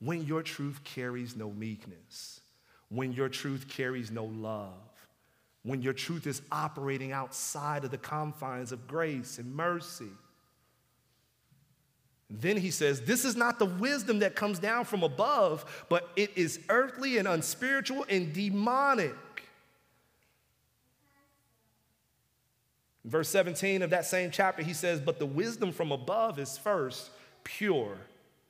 When 0.00 0.24
your 0.24 0.42
truth 0.42 0.84
carries 0.84 1.34
no 1.34 1.50
meekness, 1.50 2.40
when 2.88 3.12
your 3.12 3.28
truth 3.28 3.66
carries 3.68 4.10
no 4.10 4.24
love, 4.24 4.72
when 5.62 5.82
your 5.82 5.92
truth 5.92 6.26
is 6.26 6.40
operating 6.52 7.12
outside 7.12 7.84
of 7.84 7.90
the 7.90 7.98
confines 7.98 8.72
of 8.72 8.86
grace 8.86 9.38
and 9.38 9.54
mercy. 9.54 10.10
Then 12.30 12.56
he 12.58 12.70
says, 12.70 13.00
This 13.00 13.24
is 13.24 13.36
not 13.36 13.58
the 13.58 13.66
wisdom 13.66 14.20
that 14.20 14.36
comes 14.36 14.58
down 14.58 14.84
from 14.84 15.02
above, 15.02 15.86
but 15.88 16.10
it 16.14 16.30
is 16.36 16.60
earthly 16.68 17.18
and 17.18 17.26
unspiritual 17.26 18.04
and 18.08 18.32
demonic. 18.32 19.14
Verse 23.08 23.28
17 23.28 23.82
of 23.82 23.90
that 23.90 24.04
same 24.04 24.30
chapter, 24.30 24.62
he 24.62 24.72
says, 24.72 25.00
But 25.00 25.18
the 25.18 25.26
wisdom 25.26 25.72
from 25.72 25.92
above 25.92 26.38
is 26.38 26.58
first 26.58 27.10
pure, 27.44 27.96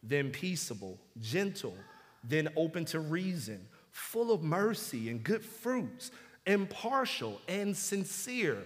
then 0.03 0.31
peaceable, 0.31 0.99
gentle, 1.21 1.77
then 2.25 2.49
open 2.57 2.85
to 2.87 3.01
reason, 3.01 3.67
full 3.91 4.33
of 4.33 4.43
mercy 4.43 5.11
and 5.11 5.23
good 5.23 5.45
fruits, 5.45 6.11
impartial 6.47 7.41
and 7.49 7.77
sincere. 7.77 8.59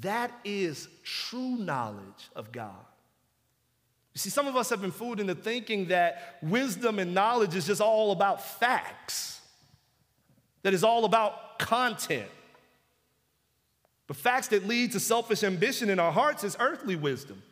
That 0.00 0.32
is 0.44 0.88
true 1.02 1.56
knowledge 1.56 2.30
of 2.34 2.52
God. 2.52 2.84
You 4.14 4.20
see, 4.20 4.30
some 4.30 4.46
of 4.46 4.56
us 4.56 4.70
have 4.70 4.80
been 4.80 4.92
fooled 4.92 5.18
into 5.18 5.34
thinking 5.34 5.88
that 5.88 6.38
wisdom 6.40 7.00
and 7.00 7.12
knowledge 7.12 7.56
is 7.56 7.66
just 7.66 7.80
all 7.80 8.12
about 8.12 8.44
facts, 8.44 9.40
that 10.62 10.72
is 10.72 10.84
all 10.84 11.04
about 11.04 11.58
content. 11.58 12.28
But 14.06 14.16
facts 14.16 14.48
that 14.48 14.66
lead 14.66 14.92
to 14.92 15.00
selfish 15.00 15.42
ambition 15.42 15.88
in 15.88 15.98
our 15.98 16.12
hearts 16.12 16.44
is 16.44 16.56
earthly 16.60 16.96
wisdom. 16.96 17.42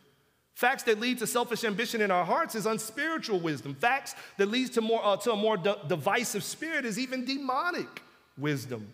Facts 0.55 0.83
that 0.85 1.01
lead 1.01 1.19
to 1.19 1.27
selfish 1.27 1.65
ambition 1.65 2.03
in 2.03 2.11
our 2.11 2.25
hearts 2.25 2.55
is 2.55 2.67
unspiritual 2.67 3.41
wisdom. 3.41 3.75
Facts 3.75 4.15
that 4.37 4.51
leads 4.51 4.71
to, 4.71 4.83
more, 4.83 5.05
uh, 5.05 5.17
to 5.17 5.33
a 5.33 5.37
more 5.37 5.57
de- 5.57 5.79
divisive 5.89 6.45
spirit 6.45 6.85
is 6.85 6.99
even 6.99 7.25
demonic 7.25 8.03
wisdom. 8.37 8.93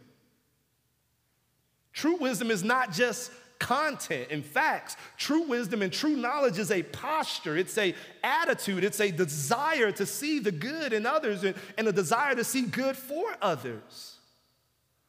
True 1.92 2.16
wisdom 2.16 2.52
is 2.52 2.62
not 2.62 2.92
just 2.92 3.32
content 3.58 4.28
and 4.30 4.44
facts. 4.44 4.96
True 5.16 5.42
wisdom 5.42 5.82
and 5.82 5.92
true 5.92 6.16
knowledge 6.16 6.58
is 6.58 6.70
a 6.70 6.84
posture, 6.84 7.56
it's 7.56 7.76
a 7.76 7.92
attitude, 8.22 8.84
it's 8.84 9.00
a 9.00 9.10
desire 9.10 9.90
to 9.90 10.06
see 10.06 10.38
the 10.38 10.52
good 10.52 10.92
in 10.92 11.06
others 11.06 11.42
and, 11.42 11.56
and 11.76 11.88
a 11.88 11.92
desire 11.92 12.36
to 12.36 12.44
see 12.44 12.62
good 12.62 12.96
for 12.96 13.36
others. 13.42 14.14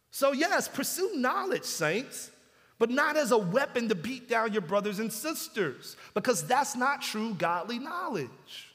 So, 0.09 0.31
yes, 0.31 0.67
pursue 0.67 1.11
knowledge, 1.15 1.63
saints, 1.63 2.31
but 2.79 2.89
not 2.89 3.17
as 3.17 3.31
a 3.31 3.37
weapon 3.37 3.89
to 3.89 3.95
beat 3.95 4.29
down 4.29 4.53
your 4.53 4.61
brothers 4.61 4.99
and 4.99 5.11
sisters, 5.11 5.97
because 6.13 6.47
that's 6.47 6.75
not 6.75 7.01
true 7.01 7.33
godly 7.33 7.77
knowledge. 7.77 8.67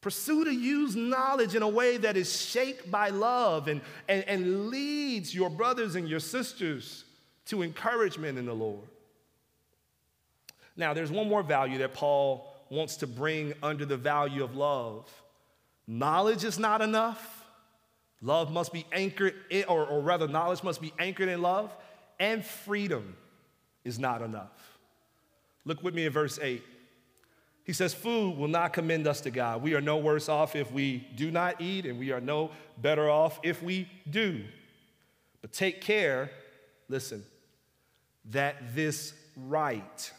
Pursue 0.00 0.44
to 0.44 0.52
use 0.52 0.94
knowledge 0.94 1.54
in 1.54 1.62
a 1.62 1.68
way 1.68 1.96
that 1.96 2.16
is 2.16 2.40
shaped 2.40 2.90
by 2.90 3.08
love 3.08 3.68
and, 3.68 3.80
and, 4.06 4.22
and 4.24 4.68
leads 4.68 5.34
your 5.34 5.50
brothers 5.50 5.94
and 5.94 6.08
your 6.08 6.20
sisters 6.20 7.04
to 7.46 7.62
encouragement 7.62 8.38
in 8.38 8.46
the 8.46 8.54
Lord. 8.54 8.86
Now, 10.76 10.92
there's 10.92 11.10
one 11.10 11.28
more 11.28 11.42
value 11.42 11.78
that 11.78 11.94
Paul 11.94 12.52
wants 12.68 12.96
to 12.98 13.06
bring 13.06 13.54
under 13.62 13.84
the 13.84 13.96
value 13.96 14.44
of 14.44 14.56
love. 14.56 15.10
Knowledge 15.86 16.44
is 16.44 16.58
not 16.58 16.82
enough. 16.82 17.44
Love 18.20 18.50
must 18.50 18.72
be 18.72 18.86
anchored, 18.92 19.34
in, 19.50 19.64
or, 19.64 19.86
or 19.86 20.00
rather, 20.00 20.26
knowledge 20.26 20.62
must 20.62 20.80
be 20.80 20.92
anchored 20.98 21.28
in 21.28 21.42
love, 21.42 21.74
and 22.18 22.44
freedom 22.44 23.16
is 23.84 23.98
not 23.98 24.22
enough. 24.22 24.78
Look 25.64 25.82
with 25.82 25.94
me 25.94 26.06
in 26.06 26.12
verse 26.12 26.38
8. 26.40 26.62
He 27.64 27.72
says, 27.72 27.94
Food 27.94 28.36
will 28.36 28.48
not 28.48 28.72
commend 28.72 29.06
us 29.06 29.22
to 29.22 29.30
God. 29.30 29.62
We 29.62 29.74
are 29.74 29.80
no 29.80 29.96
worse 29.96 30.28
off 30.28 30.54
if 30.54 30.70
we 30.70 31.06
do 31.16 31.30
not 31.30 31.60
eat, 31.60 31.86
and 31.86 31.98
we 31.98 32.12
are 32.12 32.20
no 32.20 32.50
better 32.76 33.08
off 33.08 33.40
if 33.42 33.62
we 33.62 33.88
do. 34.08 34.44
But 35.40 35.52
take 35.52 35.80
care, 35.80 36.30
listen, 36.88 37.24
that 38.26 38.74
this 38.74 39.14
right 39.36 40.12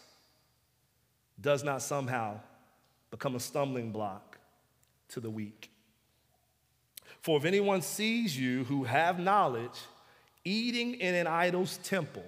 does 1.40 1.64
not 1.64 1.82
somehow 1.82 2.40
become 3.12 3.36
a 3.36 3.40
stumbling 3.40 3.92
block 3.92 4.38
to 5.10 5.20
the 5.20 5.30
weak. 5.30 5.70
For 7.22 7.38
if 7.38 7.46
anyone 7.46 7.82
sees 7.82 8.38
you 8.38 8.66
who 8.66 8.84
have 8.84 9.20
knowledge 9.20 9.80
eating 10.46 10.94
in 10.96 11.16
an 11.16 11.28
idol's 11.28 11.78
temple, 11.78 12.26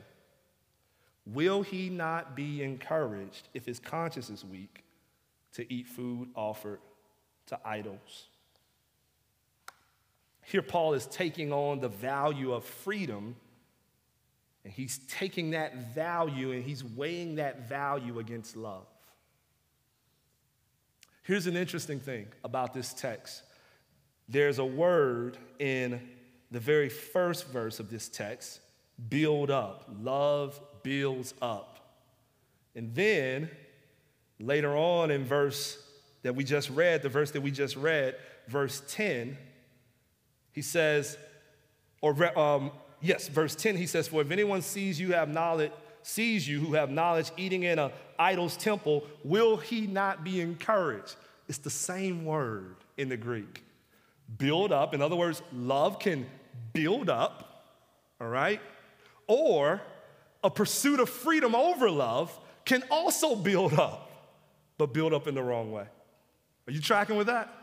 will 1.26 1.62
he 1.62 1.90
not 1.90 2.36
be 2.36 2.62
encouraged 2.62 3.48
if 3.54 3.66
his 3.66 3.80
conscience 3.80 4.30
is 4.30 4.44
weak? 4.44 4.84
to 5.58 5.74
eat 5.74 5.88
food 5.88 6.30
offered 6.36 6.80
to 7.48 7.60
idols. 7.66 8.28
Here, 10.44 10.62
Paul 10.62 10.94
is 10.94 11.08
taking 11.08 11.52
on 11.52 11.80
the 11.80 11.90
value 11.90 12.54
of 12.54 12.64
freedom, 12.64 13.36
and 14.64 14.72
he's 14.72 15.00
taking 15.10 15.52
that 15.52 15.96
value 15.96 16.52
and 16.52 16.64
he's 16.64 16.84
weighing 16.84 17.36
that 17.36 17.68
value 17.68 18.20
against 18.20 18.56
love. 18.56 18.86
Here's 21.24 21.48
an 21.48 21.58
interesting 21.58 22.00
thing 22.00 22.28
about 22.44 22.74
this 22.74 22.94
text 22.94 23.42
there's 24.30 24.60
a 24.60 24.66
word 24.66 25.38
in 25.58 26.08
the 26.52 26.60
very 26.60 26.90
first 26.90 27.48
verse 27.48 27.80
of 27.80 27.90
this 27.90 28.08
text 28.10 28.62
build 29.10 29.52
up. 29.52 29.86
Love 30.02 30.60
builds 30.84 31.34
up. 31.42 31.80
And 32.76 32.94
then 32.96 33.50
Later 34.40 34.76
on 34.76 35.10
in 35.10 35.26
verse 35.26 35.84
that 36.22 36.36
we 36.36 36.44
just 36.44 36.70
read, 36.70 37.02
the 37.02 37.10
verse 37.10 37.32
that 37.32 37.42
we 37.42 37.52
just 37.52 37.76
read, 37.76 38.16
verse 38.48 38.84
10, 38.90 39.38
he 40.52 40.62
says, 40.62 41.18
or 42.02 42.38
um, 42.38 42.72
yes, 43.02 43.28
verse 43.28 43.56
10, 43.56 43.78
he 43.78 43.88
says, 43.88 44.08
For 44.08 44.22
if 44.22 44.32
anyone 44.32 44.62
sees 44.62 45.00
you 45.00 45.14
have 45.14 45.30
knowledge, 45.30 45.72
sees 46.04 46.48
you 46.48 46.60
who 46.60 46.74
have 46.74 46.92
knowledge 46.92 47.32
eating 47.36 47.64
in 47.64 47.80
an 47.80 47.92
idol's 48.20 48.58
temple, 48.58 49.06
will 49.24 49.58
he 49.58 49.88
not 49.88 50.24
be 50.24 50.40
encouraged? 50.40 51.16
It's 51.48 51.58
the 51.58 51.70
same 51.70 52.26
word 52.26 52.76
in 52.98 53.10
the 53.10 53.18
Greek. 53.18 53.64
Build 54.38 54.72
up, 54.72 54.94
in 54.94 55.02
other 55.02 55.16
words, 55.16 55.42
love 55.54 56.00
can 56.00 56.28
build 56.78 57.10
up, 57.10 57.66
all 58.22 58.28
right? 58.28 58.62
Or 59.28 59.82
a 60.44 60.50
pursuit 60.50 61.00
of 61.00 61.10
freedom 61.10 61.56
over 61.56 61.90
love 61.90 62.38
can 62.66 62.84
also 62.92 63.36
build 63.36 63.74
up 63.74 64.08
but 64.78 64.94
build 64.94 65.14
up 65.14 65.28
in 65.28 65.36
the 65.36 65.42
wrong 65.44 65.72
way. 65.72 65.86
Are 66.68 66.72
you 66.72 66.82
tracking 66.82 67.18
with 67.18 67.28
that? 67.28 67.54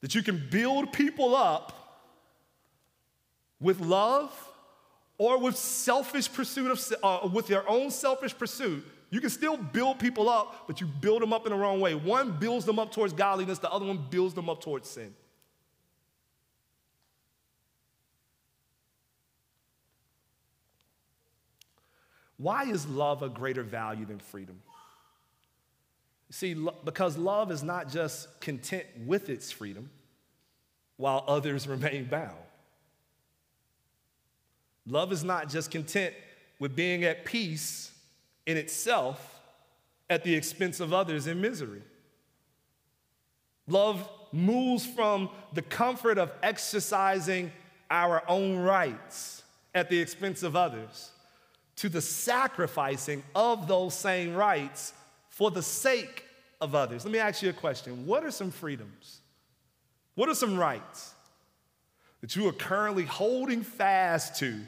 That 0.00 0.14
you 0.14 0.22
can 0.22 0.42
build 0.50 0.92
people 0.92 1.34
up 1.34 1.72
with 3.60 3.80
love 3.80 4.32
or 5.18 5.38
with 5.38 5.56
selfish 5.56 6.32
pursuit 6.32 6.70
of, 6.70 6.92
uh, 7.02 7.28
with 7.28 7.46
their 7.46 7.68
own 7.68 7.90
selfish 7.90 8.36
pursuit. 8.36 8.84
You 9.10 9.20
can 9.20 9.30
still 9.30 9.56
build 9.56 9.98
people 9.98 10.28
up, 10.28 10.66
but 10.66 10.80
you 10.80 10.86
build 10.86 11.22
them 11.22 11.32
up 11.32 11.46
in 11.46 11.52
the 11.52 11.58
wrong 11.58 11.80
way. 11.80 11.94
One 11.94 12.32
builds 12.32 12.64
them 12.64 12.78
up 12.78 12.92
towards 12.92 13.12
godliness, 13.12 13.58
the 13.58 13.70
other 13.70 13.86
one 13.86 14.06
builds 14.10 14.34
them 14.34 14.48
up 14.48 14.60
towards 14.60 14.88
sin. 14.88 15.14
Why 22.36 22.64
is 22.64 22.86
love 22.86 23.22
a 23.22 23.28
greater 23.28 23.62
value 23.62 24.06
than 24.06 24.18
freedom? 24.18 24.60
See, 26.30 26.56
because 26.84 27.16
love 27.16 27.52
is 27.52 27.62
not 27.62 27.88
just 27.88 28.40
content 28.40 28.86
with 29.06 29.28
its 29.28 29.52
freedom 29.52 29.90
while 30.96 31.24
others 31.28 31.68
remain 31.68 32.06
bound. 32.06 32.36
Love 34.86 35.12
is 35.12 35.24
not 35.24 35.48
just 35.48 35.70
content 35.70 36.14
with 36.58 36.76
being 36.76 37.04
at 37.04 37.24
peace 37.24 37.92
in 38.46 38.56
itself 38.56 39.40
at 40.10 40.24
the 40.24 40.34
expense 40.34 40.80
of 40.80 40.92
others 40.92 41.26
in 41.26 41.40
misery. 41.40 41.82
Love 43.66 44.06
moves 44.32 44.84
from 44.84 45.30
the 45.54 45.62
comfort 45.62 46.18
of 46.18 46.30
exercising 46.42 47.50
our 47.90 48.22
own 48.28 48.56
rights 48.56 49.42
at 49.74 49.88
the 49.88 49.98
expense 49.98 50.42
of 50.42 50.56
others 50.56 51.12
to 51.76 51.88
the 51.88 52.00
sacrificing 52.00 53.22
of 53.34 53.66
those 53.66 53.94
same 53.94 54.34
rights 54.34 54.92
for 55.28 55.50
the 55.50 55.62
sake 55.62 56.24
of 56.60 56.74
others. 56.74 57.04
Let 57.04 57.12
me 57.12 57.18
ask 57.18 57.42
you 57.42 57.50
a 57.50 57.52
question 57.52 58.06
What 58.06 58.24
are 58.24 58.30
some 58.30 58.50
freedoms? 58.50 59.20
What 60.14 60.28
are 60.28 60.34
some 60.34 60.56
rights 60.56 61.14
that 62.20 62.36
you 62.36 62.48
are 62.48 62.52
currently 62.52 63.04
holding 63.04 63.62
fast 63.62 64.38
to 64.38 64.60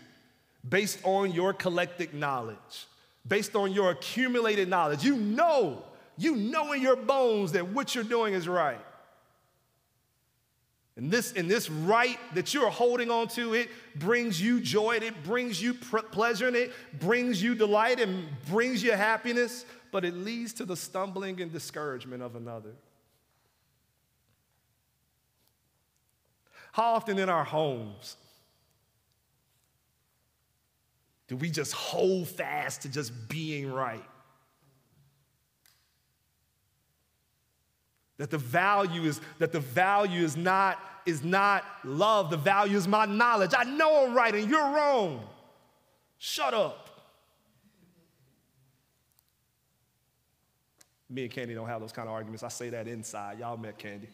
based 0.68 0.98
on 1.04 1.30
your 1.32 1.52
collective 1.52 2.12
knowledge, 2.12 2.86
based 3.26 3.54
on 3.54 3.72
your 3.72 3.92
accumulated 3.92 4.68
knowledge? 4.68 5.04
You 5.04 5.16
know, 5.16 5.84
you 6.18 6.34
know 6.34 6.72
in 6.72 6.82
your 6.82 6.96
bones 6.96 7.52
that 7.52 7.68
what 7.68 7.94
you're 7.94 8.04
doing 8.04 8.34
is 8.34 8.48
right. 8.48 8.84
And 10.96 11.10
this, 11.10 11.32
and 11.34 11.50
this 11.50 11.68
right 11.68 12.18
that 12.34 12.54
you're 12.54 12.70
holding 12.70 13.10
on 13.10 13.28
to, 13.28 13.52
it 13.52 13.68
brings 13.96 14.40
you 14.40 14.60
joy, 14.60 14.96
it 14.96 15.22
brings 15.24 15.60
you 15.62 15.74
pleasure, 15.74 16.48
and 16.48 16.56
it 16.56 16.72
brings 16.98 17.42
you 17.42 17.54
delight, 17.54 18.00
and 18.00 18.26
brings 18.48 18.82
you 18.82 18.92
happiness, 18.92 19.66
but 19.92 20.06
it 20.06 20.14
leads 20.14 20.54
to 20.54 20.64
the 20.64 20.76
stumbling 20.76 21.40
and 21.42 21.52
discouragement 21.52 22.22
of 22.22 22.34
another. 22.34 22.72
How 26.72 26.94
often 26.94 27.18
in 27.18 27.28
our 27.28 27.44
homes 27.44 28.16
do 31.28 31.36
we 31.36 31.50
just 31.50 31.72
hold 31.72 32.28
fast 32.28 32.82
to 32.82 32.88
just 32.88 33.28
being 33.28 33.70
right? 33.70 34.04
That 38.18 38.30
the 38.30 38.38
value 38.38 39.02
is 39.02 39.20
that 39.38 39.52
the 39.52 39.60
value 39.60 40.24
is 40.24 40.36
not 40.36 40.78
is 41.04 41.22
not 41.22 41.64
love. 41.84 42.30
The 42.30 42.36
value 42.36 42.76
is 42.76 42.88
my 42.88 43.04
knowledge. 43.06 43.52
I 43.56 43.64
know 43.64 44.06
I'm 44.06 44.14
right 44.14 44.34
and 44.34 44.48
you're 44.50 44.58
wrong. 44.58 45.22
Shut 46.18 46.54
up. 46.54 46.86
Me 51.08 51.22
and 51.22 51.30
Candy 51.30 51.54
don't 51.54 51.68
have 51.68 51.80
those 51.80 51.92
kind 51.92 52.08
of 52.08 52.14
arguments. 52.14 52.42
I 52.42 52.48
say 52.48 52.70
that 52.70 52.88
inside. 52.88 53.38
Y'all 53.38 53.56
met 53.56 53.78
Candy. 53.78 54.08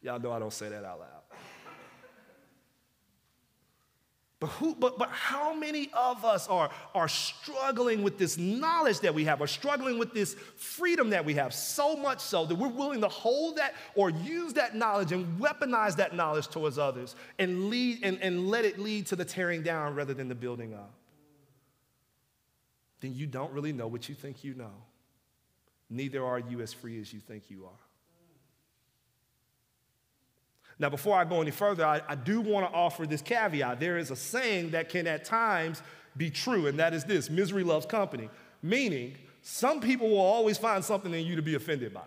Y'all 0.00 0.18
know 0.18 0.32
I 0.32 0.38
don't 0.38 0.52
say 0.52 0.68
that 0.68 0.84
out 0.84 1.00
loud. 1.00 1.17
But, 4.40 4.50
who, 4.50 4.74
but, 4.76 4.98
but 4.98 5.08
how 5.08 5.52
many 5.52 5.90
of 5.92 6.24
us 6.24 6.46
are, 6.46 6.70
are 6.94 7.08
struggling 7.08 8.04
with 8.04 8.18
this 8.18 8.38
knowledge 8.38 9.00
that 9.00 9.12
we 9.12 9.24
have, 9.24 9.40
or 9.40 9.48
struggling 9.48 9.98
with 9.98 10.14
this 10.14 10.34
freedom 10.56 11.10
that 11.10 11.24
we 11.24 11.34
have, 11.34 11.52
so 11.52 11.96
much 11.96 12.20
so 12.20 12.46
that 12.46 12.54
we're 12.54 12.68
willing 12.68 13.00
to 13.00 13.08
hold 13.08 13.56
that 13.56 13.74
or 13.96 14.10
use 14.10 14.52
that 14.52 14.76
knowledge 14.76 15.10
and 15.10 15.40
weaponize 15.40 15.96
that 15.96 16.14
knowledge 16.14 16.46
towards 16.46 16.78
others 16.78 17.16
and, 17.40 17.68
lead, 17.68 17.98
and, 18.04 18.20
and 18.22 18.48
let 18.48 18.64
it 18.64 18.78
lead 18.78 19.06
to 19.06 19.16
the 19.16 19.24
tearing 19.24 19.62
down 19.62 19.96
rather 19.96 20.14
than 20.14 20.28
the 20.28 20.36
building 20.36 20.72
up? 20.72 20.94
then 23.00 23.14
you 23.14 23.26
don't 23.26 23.52
really 23.52 23.72
know 23.72 23.86
what 23.86 24.08
you 24.08 24.14
think 24.14 24.44
you 24.44 24.54
know. 24.54 24.72
Neither 25.90 26.24
are 26.24 26.38
you 26.38 26.60
as 26.60 26.72
free 26.72 27.00
as 27.00 27.12
you 27.12 27.20
think 27.20 27.44
you 27.48 27.64
are. 27.64 27.87
Now, 30.78 30.88
before 30.88 31.16
I 31.16 31.24
go 31.24 31.40
any 31.40 31.50
further, 31.50 31.84
I, 31.84 32.00
I 32.08 32.14
do 32.14 32.40
want 32.40 32.70
to 32.70 32.72
offer 32.72 33.06
this 33.06 33.20
caveat. 33.20 33.80
There 33.80 33.98
is 33.98 34.10
a 34.10 34.16
saying 34.16 34.70
that 34.70 34.88
can 34.88 35.06
at 35.06 35.24
times 35.24 35.82
be 36.16 36.30
true, 36.30 36.66
and 36.66 36.78
that 36.78 36.94
is 36.94 37.04
this 37.04 37.28
misery 37.30 37.64
loves 37.64 37.86
company, 37.86 38.30
meaning 38.62 39.16
some 39.42 39.80
people 39.80 40.08
will 40.08 40.20
always 40.20 40.58
find 40.58 40.84
something 40.84 41.12
in 41.12 41.24
you 41.24 41.36
to 41.36 41.42
be 41.42 41.54
offended 41.54 41.92
by. 41.94 42.02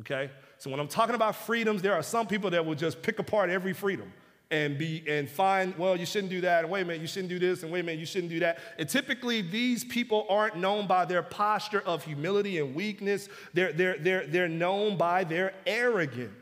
Okay? 0.00 0.30
So 0.58 0.70
when 0.70 0.78
I'm 0.78 0.88
talking 0.88 1.14
about 1.14 1.34
freedoms, 1.34 1.82
there 1.82 1.94
are 1.94 2.02
some 2.02 2.26
people 2.26 2.50
that 2.50 2.64
will 2.64 2.74
just 2.74 3.02
pick 3.02 3.18
apart 3.18 3.50
every 3.50 3.72
freedom 3.72 4.12
and 4.52 4.76
be 4.76 5.04
and 5.08 5.28
find, 5.28 5.76
well, 5.78 5.96
you 5.96 6.04
shouldn't 6.04 6.30
do 6.30 6.40
that, 6.40 6.64
and 6.64 6.72
wait 6.72 6.82
a 6.82 6.84
minute, 6.84 7.00
you 7.00 7.06
shouldn't 7.06 7.28
do 7.28 7.38
this, 7.38 7.62
and 7.62 7.70
wait 7.70 7.80
a 7.80 7.82
minute, 7.84 8.00
you 8.00 8.06
shouldn't 8.06 8.30
do 8.30 8.40
that. 8.40 8.58
And 8.78 8.88
typically 8.88 9.42
these 9.42 9.84
people 9.84 10.26
aren't 10.28 10.56
known 10.56 10.86
by 10.86 11.04
their 11.04 11.22
posture 11.22 11.80
of 11.80 12.04
humility 12.04 12.58
and 12.58 12.74
weakness. 12.74 13.28
They're, 13.54 13.72
they're, 13.72 13.98
they're, 13.98 14.26
they're 14.26 14.48
known 14.48 14.96
by 14.96 15.24
their 15.24 15.54
arrogance. 15.66 16.32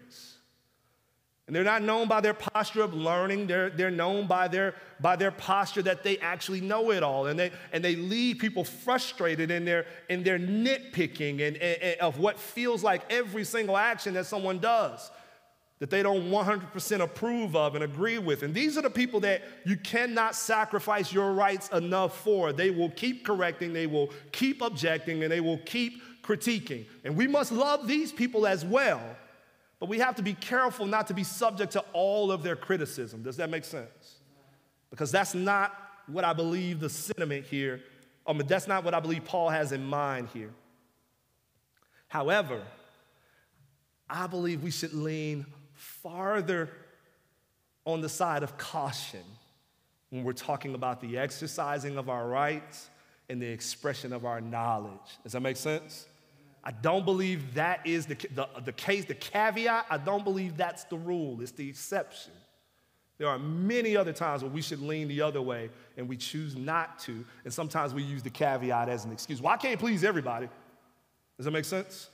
And 1.49 1.57
they're 1.57 1.65
not 1.65 1.83
known 1.83 2.09
by 2.09 2.21
their 2.21 2.35
posture 2.35 2.83
of 2.83 2.93
learning. 2.93 3.47
They're, 3.47 3.71
they're 3.71 3.91
known 3.91 4.27
by 4.27 4.49
their, 4.49 4.75
by 5.01 5.17
their 5.17 5.31
posture 5.31 5.81
that 5.81 6.03
they 6.03 6.19
actually 6.19 6.61
know 6.61 6.91
it 6.91 7.03
all. 7.03 7.27
And 7.27 7.39
they, 7.39 7.53
and 7.73 7.83
they 7.83 7.97
leave 7.97 8.39
people 8.39 8.65
frustrated 8.65 9.51
in 9.51 9.65
their, 9.65 9.87
in 10.11 10.23
their 10.23 10.39
nitpicking 10.39 11.41
and, 11.41 11.57
and, 11.57 11.83
and 11.83 12.01
of 12.01 12.19
what 12.19 12.39
feels 12.39 12.85
like 12.85 13.11
every 13.11 13.45
single 13.45 13.79
action 13.79 14.13
that 14.15 14.27
someone 14.27 14.59
does 14.59 15.11
that 15.79 15.89
they 15.91 16.03
don't 16.03 16.29
100% 16.29 17.01
approve 17.01 17.55
of 17.57 17.77
and 17.77 17.85
agree 17.85 18.19
with. 18.19 18.43
And 18.43 18.53
these 18.53 18.77
are 18.77 18.83
the 18.83 18.91
people 18.91 19.21
that 19.21 19.43
you 19.65 19.77
cannot 19.77 20.35
sacrifice 20.35 21.13
your 21.13 21.33
rights 21.33 21.69
enough 21.71 22.21
for. 22.21 22.53
They 22.53 22.71
will 22.71 22.91
keep 22.91 23.25
correcting, 23.25 23.73
they 23.73 23.87
will 23.87 24.11
keep 24.33 24.61
objecting, 24.61 25.23
and 25.23 25.33
they 25.33 25.41
will 25.41 25.59
keep 25.59 26.03
critiquing. 26.23 26.85
And 27.05 27.17
we 27.17 27.27
must 27.27 27.53
love 27.53 27.87
these 27.87 28.13
people 28.13 28.47
as 28.47 28.65
well 28.65 29.01
but 29.81 29.89
we 29.89 29.99
have 29.99 30.17
to 30.17 30.23
be 30.23 30.35
careful 30.35 30.87
not 30.87 31.07
to 31.09 31.15
be 31.15 31.25
subject 31.25 31.73
to 31.73 31.85
all 31.93 32.33
of 32.33 32.43
their 32.43 32.57
criticism. 32.57 33.23
Does 33.23 33.37
that 33.37 33.51
make 33.51 33.65
sense? 33.65 34.17
Because 34.91 35.13
that's 35.13 35.35
not 35.35 35.75
what 36.07 36.25
I 36.25 36.33
believe 36.33 36.81
the 36.81 36.89
sentiment 36.89 37.47
here, 37.47 37.81
I 38.27 38.33
mean, 38.33 38.47
that's 38.47 38.69
not 38.69 38.85
what 38.85 38.93
I 38.93 39.01
believe 39.01 39.25
Paul 39.25 39.49
has 39.49 39.73
in 39.73 39.85
mind 39.85 40.29
here. 40.35 40.51
However, 42.09 42.63
I 44.09 44.27
believe 44.27 44.63
we 44.63 44.71
should 44.71 44.93
lean 44.93 45.47
farther 45.73 46.71
on 47.85 48.01
the 48.01 48.09
side 48.09 48.43
of 48.43 48.59
caution 48.59 49.23
when 50.11 50.25
we're 50.25 50.33
talking 50.33 50.75
about 50.75 51.01
the 51.01 51.19
exercising 51.19 51.97
of 51.97 52.09
our 52.09 52.27
rights 52.27 52.89
and 53.31 53.41
the 53.41 53.47
expression 53.47 54.13
of 54.13 54.25
our 54.25 54.41
knowledge. 54.41 55.19
Does 55.23 55.33
that 55.33 55.41
make 55.41 55.57
sense? 55.57 56.07
I 56.65 56.73
don't 56.73 57.05
believe 57.05 57.55
that 57.55 57.87
is 57.87 58.07
the, 58.07 58.17
the, 58.35 58.49
the 58.65 58.73
case, 58.73 59.05
the 59.05 59.15
caveat. 59.15 59.87
I 59.89 59.99
don't 59.99 60.25
believe 60.25 60.57
that's 60.57 60.85
the 60.85 60.97
rule, 60.97 61.41
it's 61.41 61.53
the 61.53 61.69
exception. 61.69 62.33
There 63.19 63.29
are 63.29 63.39
many 63.39 63.97
other 63.97 64.13
times 64.13 64.43
where 64.43 64.51
we 64.51 64.63
should 64.63 64.81
lean 64.81 65.09
the 65.09 65.23
other 65.23 65.43
way 65.43 65.71
and 65.97 66.09
we 66.09 66.17
choose 66.17 66.55
not 66.55 67.01
to. 67.01 67.25
And 67.45 67.53
sometimes 67.53 67.93
we 67.93 68.05
use 68.05 68.23
the 68.23 68.31
caveat 68.31 68.89
as 68.89 69.05
an 69.05 69.13
excuse. 69.13 69.43
Well, 69.43 69.53
I 69.53 69.57
can't 69.57 69.79
please 69.79 70.05
everybody. 70.05 70.49
Does 71.37 71.45
that 71.45 71.51
make 71.51 71.65
sense? 71.65 72.11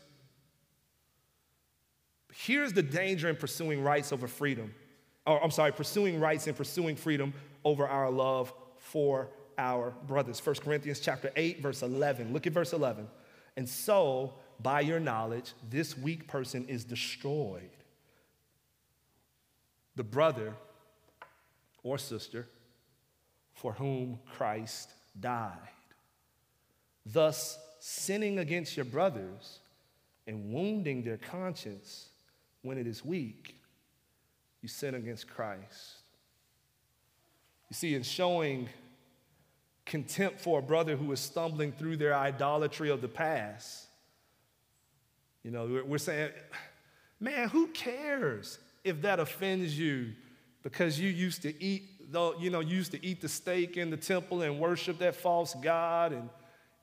Here's 2.33 2.73
the 2.73 2.83
danger 2.83 3.29
in 3.29 3.37
pursuing 3.37 3.85
rights 3.85 4.13
over 4.13 4.27
freedom. 4.27 4.75
Or, 5.27 5.43
I'm 5.43 5.51
sorry, 5.51 5.73
pursuing 5.73 6.19
rights 6.21 6.47
and 6.47 6.57
pursuing 6.57 6.97
freedom 6.97 7.35
over 7.65 7.87
our 7.87 8.11
love 8.11 8.53
for 8.79 9.29
our 9.59 9.95
brothers. 10.07 10.45
1 10.45 10.57
Corinthians 10.57 11.01
chapter 11.01 11.31
8, 11.37 11.61
verse 11.61 11.83
11. 11.83 12.33
Look 12.33 12.47
at 12.47 12.53
verse 12.53 12.73
11. 12.73 13.09
And 13.57 13.69
so 13.69 14.35
by 14.61 14.81
your 14.81 15.01
knowledge, 15.01 15.53
this 15.71 15.97
weak 15.97 16.27
person 16.27 16.67
is 16.67 16.85
destroyed. 16.85 17.71
The 19.97 20.05
brother 20.05 20.55
or 21.83 21.99
sister 21.99 22.47
for 23.55 23.73
whom 23.73 24.19
Christ 24.33 24.91
died. 25.19 25.53
Thus, 27.07 27.59
sinning 27.79 28.39
against 28.39 28.77
your 28.77 28.87
brothers 28.87 29.61
and 30.27 30.53
wounding 30.53 31.03
their 31.03 31.19
conscience 31.19 32.09
when 32.63 32.79
it 32.79 32.87
is 32.87 33.05
weak, 33.05 33.57
you 34.63 34.69
sin 34.69 34.95
against 34.95 35.29
Christ. 35.29 36.01
You 37.71 37.75
see, 37.75 37.95
in 37.95 38.03
showing 38.03 38.69
contempt 39.87 40.41
for 40.41 40.59
a 40.59 40.63
brother 40.63 40.97
who 40.97 41.11
is 41.13 41.21
stumbling 41.21 41.73
through 41.73 41.97
their 41.97 42.15
idolatry 42.15 42.91
of 42.91 43.01
the 43.01 43.09
past, 43.09 43.87
you 45.43 45.51
know, 45.51 45.83
we're 45.87 45.99
saying, 45.99 46.31
man, 47.21 47.49
who 47.51 47.67
cares 47.69 48.59
if 48.83 49.03
that 49.03 49.21
offends 49.21 49.79
you 49.79 50.13
because 50.63 50.99
you 50.99 51.11
used 51.11 51.43
to 51.43 51.63
eat, 51.63 52.11
the, 52.11 52.35
you 52.39 52.49
know, 52.49 52.61
used 52.61 52.93
to 52.93 53.05
eat 53.05 53.21
the 53.21 53.29
steak 53.29 53.77
in 53.77 53.91
the 53.91 53.97
temple 53.97 54.41
and 54.41 54.59
worship 54.59 54.99
that 54.99 55.15
false 55.15 55.55
god, 55.63 56.13
and, 56.13 56.31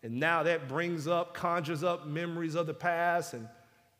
and 0.04 0.20
now 0.20 0.44
that 0.44 0.68
brings 0.68 1.08
up, 1.08 1.34
conjures 1.34 1.84
up 1.84 2.06
memories 2.06 2.54
of 2.54 2.68
the 2.68 2.74
past, 2.74 3.34
and, 3.34 3.48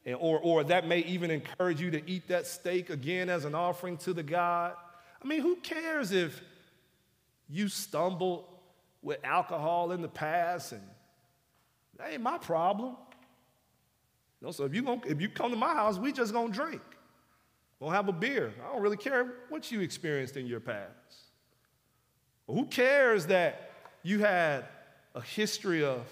and 0.06 0.16
or, 0.20 0.40
or 0.40 0.64
that 0.64 0.88
may 0.88 1.00
even 1.00 1.32
encourage 1.32 1.82
you 1.82 1.90
to 1.90 2.10
eat 2.10 2.28
that 2.28 2.46
steak 2.46 2.92
again 2.92 3.30
as 3.30 3.46
an 3.46 3.56
offering 3.56 3.98
to 3.98 4.14
the 4.14 4.24
God. 4.24 4.76
I 5.24 5.28
mean, 5.28 5.42
who 5.42 5.56
cares 5.56 6.12
if 6.12 6.40
you 7.50 7.68
stumbled 7.68 8.46
with 9.02 9.18
alcohol 9.24 9.92
in 9.92 10.02
the 10.02 10.08
past 10.08 10.74
and 10.74 10.82
that 11.98 12.12
ain't 12.14 12.22
my 12.22 12.38
problem. 12.38 12.96
You 14.40 14.48
know, 14.48 14.52
so 14.52 14.66
if 14.66 14.74
you, 14.74 14.82
gonna, 14.82 15.02
if 15.06 15.22
you 15.22 15.30
come 15.30 15.52
to 15.52 15.58
my 15.58 15.74
house, 15.74 16.00
we 16.00 16.12
just 16.12 16.34
gonna 16.34 16.52
drink. 16.52 16.82
We'll 17.80 17.92
have 17.92 18.08
a 18.08 18.14
beer. 18.14 18.54
I 18.64 18.72
don't 18.72 18.82
really 18.82 18.98
care 18.98 19.34
what 19.50 19.72
you 19.72 19.82
experienced 19.82 20.38
in 20.38 20.46
your 20.46 20.60
past. 20.60 20.92
Well, 22.46 22.58
who 22.58 22.66
cares 22.66 23.28
that 23.28 23.72
you 24.04 24.20
had 24.20 24.66
a 25.16 25.22
history 25.22 25.84
of 25.84 26.08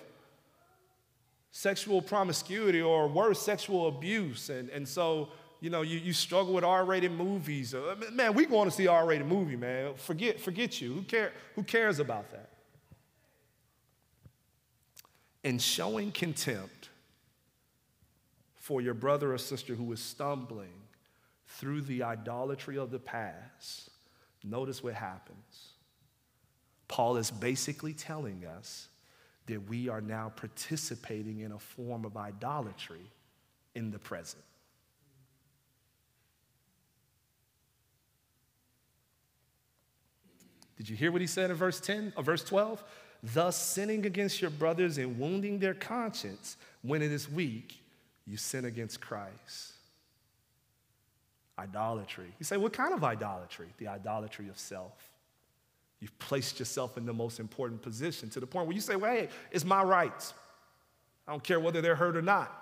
sexual 1.51 2.01
promiscuity 2.01 2.81
or 2.81 3.07
worse, 3.07 3.41
sexual 3.41 3.87
abuse? 3.87 4.49
And, 4.49 4.69
and 4.69 4.87
so, 4.87 5.29
you 5.59 5.69
know, 5.69 5.81
you, 5.81 5.99
you 5.99 6.13
struggle 6.13 6.53
with 6.53 6.63
R-rated 6.63 7.11
movies. 7.11 7.73
Uh, 7.73 7.95
man, 8.13 8.33
we 8.33 8.45
going 8.45 8.67
to 8.67 8.75
see 8.75 8.87
R-rated 8.87 9.27
movie, 9.27 9.55
man. 9.55 9.93
Forget, 9.95 10.39
forget 10.39 10.81
you. 10.81 10.93
Who, 10.93 11.01
care, 11.03 11.33
who 11.55 11.63
cares 11.63 11.99
about 11.99 12.31
that? 12.31 12.49
And 15.43 15.61
showing 15.61 16.11
contempt 16.11 16.89
for 18.55 18.81
your 18.81 18.93
brother 18.93 19.33
or 19.33 19.37
sister 19.37 19.73
who 19.73 19.91
is 19.93 19.99
stumbling 19.99 20.73
through 21.47 21.81
the 21.81 22.03
idolatry 22.03 22.77
of 22.77 22.91
the 22.91 22.99
past, 22.99 23.89
notice 24.43 24.83
what 24.83 24.93
happens. 24.93 25.73
Paul 26.87 27.17
is 27.17 27.31
basically 27.31 27.93
telling 27.93 28.45
us 28.45 28.89
that 29.47 29.67
we 29.67 29.89
are 29.89 30.01
now 30.01 30.31
participating 30.35 31.39
in 31.39 31.51
a 31.51 31.59
form 31.59 32.05
of 32.05 32.17
idolatry 32.17 33.11
in 33.75 33.91
the 33.91 33.99
present. 33.99 34.43
Did 40.77 40.87
you 40.87 40.95
hear 40.95 41.11
what 41.11 41.21
he 41.21 41.27
said 41.27 41.51
in 41.51 41.57
verse 41.57 41.79
10 41.79 42.13
or 42.15 42.23
verse 42.23 42.43
12? 42.43 42.83
Thus 43.21 43.61
sinning 43.61 44.05
against 44.05 44.41
your 44.41 44.51
brothers 44.51 44.97
and 44.97 45.19
wounding 45.19 45.59
their 45.59 45.73
conscience 45.73 46.57
when 46.81 47.01
it 47.01 47.11
is 47.11 47.29
weak, 47.29 47.81
you 48.25 48.37
sin 48.37 48.65
against 48.65 49.01
Christ. 49.01 49.73
Idolatry. 51.57 52.31
You 52.39 52.45
say, 52.45 52.55
what 52.55 52.71
kind 52.71 52.93
of 52.93 53.03
idolatry? 53.03 53.67
The 53.77 53.87
idolatry 53.87 54.47
of 54.47 54.57
self. 54.57 54.93
You've 55.99 56.17
placed 56.17 56.59
yourself 56.59 56.97
in 56.97 57.05
the 57.05 57.13
most 57.13 57.41
important 57.41 57.81
position 57.81 58.29
to 58.29 58.39
the 58.39 58.47
point 58.47 58.67
where 58.67 58.75
you 58.75 58.81
say, 58.81 58.95
well, 58.95 59.11
hey, 59.11 59.27
it's 59.51 59.65
my 59.65 59.83
rights. 59.83 60.33
I 61.27 61.31
don't 61.31 61.43
care 61.43 61.59
whether 61.59 61.81
they're 61.81 61.95
hurt 61.95 62.15
or 62.15 62.21
not. 62.21 62.55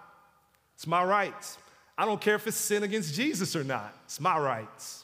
It's 0.74 0.88
my 0.88 1.04
rights. 1.04 1.60
I 1.96 2.06
don't 2.06 2.20
care 2.20 2.36
if 2.36 2.48
it's 2.48 2.58
sin 2.58 2.82
against 2.82 3.14
Jesus 3.14 3.56
or 3.56 3.64
not. 3.64 3.96
It's 4.06 4.20
my 4.20 4.40
rights. 4.40 5.04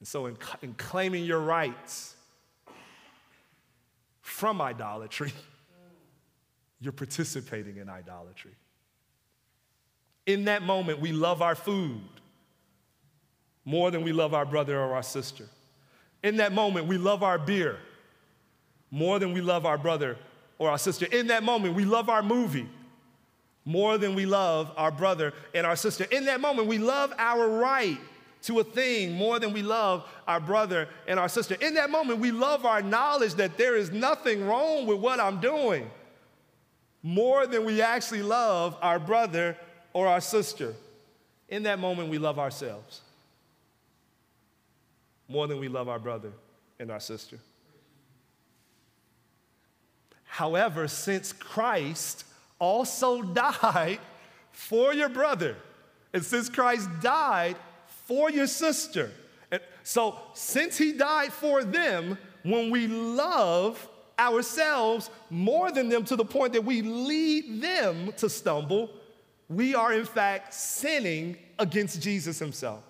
And 0.00 0.08
so, 0.08 0.26
in, 0.26 0.36
in 0.62 0.74
claiming 0.74 1.24
your 1.24 1.40
rights 1.40 2.15
from 4.26 4.60
idolatry, 4.60 5.32
you're 6.80 6.92
participating 6.92 7.76
in 7.76 7.88
idolatry. 7.88 8.50
In 10.26 10.46
that 10.46 10.62
moment, 10.62 11.00
we 11.00 11.12
love 11.12 11.42
our 11.42 11.54
food 11.54 12.00
more 13.64 13.92
than 13.92 14.02
we 14.02 14.12
love 14.12 14.34
our 14.34 14.44
brother 14.44 14.80
or 14.80 14.94
our 14.94 15.02
sister. 15.02 15.48
In 16.24 16.38
that 16.38 16.52
moment, 16.52 16.88
we 16.88 16.98
love 16.98 17.22
our 17.22 17.38
beer 17.38 17.78
more 18.90 19.20
than 19.20 19.32
we 19.32 19.40
love 19.40 19.64
our 19.64 19.78
brother 19.78 20.18
or 20.58 20.70
our 20.70 20.78
sister. 20.78 21.06
In 21.06 21.28
that 21.28 21.44
moment, 21.44 21.74
we 21.74 21.84
love 21.84 22.08
our 22.08 22.22
movie 22.22 22.68
more 23.64 23.96
than 23.96 24.16
we 24.16 24.26
love 24.26 24.72
our 24.76 24.90
brother 24.90 25.34
and 25.54 25.64
our 25.64 25.76
sister. 25.76 26.04
In 26.10 26.24
that 26.24 26.40
moment, 26.40 26.66
we 26.66 26.78
love 26.78 27.12
our 27.16 27.48
right 27.48 27.98
to 28.42 28.60
a 28.60 28.64
thing 28.64 29.12
more 29.12 29.38
than 29.38 29.52
we 29.52 29.62
love 29.62 30.08
our 30.26 30.40
brother 30.40 30.88
and 31.08 31.18
our 31.18 31.28
sister. 31.28 31.56
In 31.60 31.74
that 31.74 31.90
moment, 31.90 32.20
we 32.20 32.30
love 32.30 32.64
our 32.64 32.82
knowledge 32.82 33.34
that 33.34 33.58
there 33.58 33.76
is 33.76 33.90
nothing 33.90 34.46
wrong 34.46 34.86
with 34.86 34.98
what 34.98 35.20
I'm 35.20 35.40
doing 35.40 35.90
more 37.02 37.46
than 37.46 37.64
we 37.64 37.82
actually 37.82 38.22
love 38.22 38.76
our 38.82 38.98
brother 38.98 39.56
or 39.92 40.06
our 40.06 40.20
sister. 40.20 40.74
In 41.48 41.62
that 41.64 41.78
moment, 41.78 42.08
we 42.08 42.18
love 42.18 42.38
ourselves 42.38 43.00
more 45.28 45.46
than 45.46 45.58
we 45.58 45.68
love 45.68 45.88
our 45.88 45.98
brother 45.98 46.32
and 46.78 46.90
our 46.90 47.00
sister. 47.00 47.38
However, 50.24 50.86
since 50.88 51.32
Christ 51.32 52.24
also 52.58 53.22
died 53.62 54.00
for 54.52 54.92
your 54.92 55.08
brother, 55.08 55.56
and 56.12 56.24
since 56.24 56.48
Christ 56.48 56.88
died 57.00 57.56
for 58.06 58.30
your 58.30 58.46
sister, 58.46 59.10
and 59.50 59.60
so 59.82 60.18
since 60.34 60.78
he 60.78 60.92
died 60.92 61.32
for 61.32 61.62
them, 61.64 62.16
when 62.42 62.70
we 62.70 62.86
love 62.86 63.88
ourselves 64.18 65.10
more 65.28 65.70
than 65.70 65.88
them 65.88 66.04
to 66.04 66.16
the 66.16 66.24
point 66.24 66.52
that 66.52 66.64
we 66.64 66.82
lead 66.82 67.60
them 67.60 68.12
to 68.16 68.30
stumble, 68.30 68.90
we 69.48 69.74
are 69.74 69.92
in 69.92 70.04
fact 70.04 70.54
sinning 70.54 71.36
against 71.58 72.00
Jesus 72.00 72.38
himself. 72.38 72.82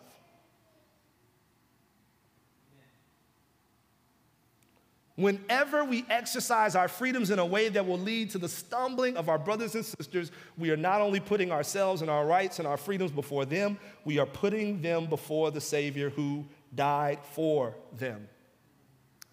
Whenever 5.17 5.83
we 5.83 6.05
exercise 6.11 6.77
our 6.77 6.89
freedoms 6.89 7.31
in 7.31 7.39
a 7.39 7.45
way 7.45 7.71
that 7.71 7.87
will 7.87 7.99
lead 7.99 8.29
to 8.31 8.39
the 8.39 8.49
stumbling 8.49 9.17
of 9.17 9.31
our 9.31 9.39
brothers 9.39 9.75
and 9.75 9.85
sisters, 9.85 10.31
we 10.59 10.71
are 10.71 10.77
not 10.77 11.01
only 11.01 11.21
putting 11.21 11.51
ourselves 11.51 12.03
and 12.03 12.11
our 12.11 12.27
rights 12.27 12.59
and 12.59 12.69
our 12.69 12.77
freedoms 12.77 13.11
before 13.11 13.47
them, 13.47 13.79
we 14.05 14.19
are 14.19 14.27
putting 14.27 14.83
them 14.83 15.07
before 15.07 15.51
the 15.51 15.61
Savior 15.61 16.11
who 16.11 16.45
died 16.75 17.19
for 17.33 17.75
them. 17.99 18.29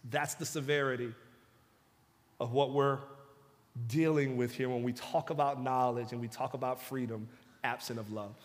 That's 0.10 0.36
the 0.36 0.46
severity 0.46 1.14
of 2.40 2.54
what 2.54 2.72
we're 2.72 3.00
dealing 3.88 4.38
with 4.38 4.54
here 4.54 4.70
when 4.70 4.84
we 4.84 4.94
talk 4.94 5.32
about 5.32 5.62
knowledge 5.62 6.14
and 6.14 6.22
we 6.22 6.30
talk 6.30 6.54
about 6.54 6.82
freedom 6.82 7.28
absent 7.64 8.00
of 8.00 8.12
love. 8.12 8.36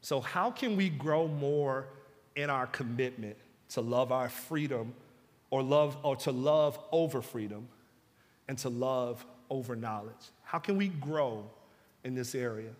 So, 0.00 0.20
how 0.20 0.50
can 0.50 0.76
we 0.76 0.88
grow 0.88 1.28
more 1.28 1.86
in 2.34 2.50
our 2.50 2.66
commitment 2.66 3.36
to 3.74 3.80
love 3.80 4.12
our 4.12 4.28
freedom 4.28 4.94
or 5.50 5.62
love 5.62 5.96
or 6.02 6.16
to 6.16 6.32
love 6.32 6.78
over 6.90 7.22
freedom 7.22 7.68
and 8.48 8.58
to 8.58 8.68
love 8.68 9.24
over 9.50 9.76
knowledge? 9.76 10.30
How 10.42 10.58
can 10.58 10.76
we 10.76 10.88
grow 10.88 11.44
in 12.04 12.14
this 12.14 12.34
area 12.34 12.70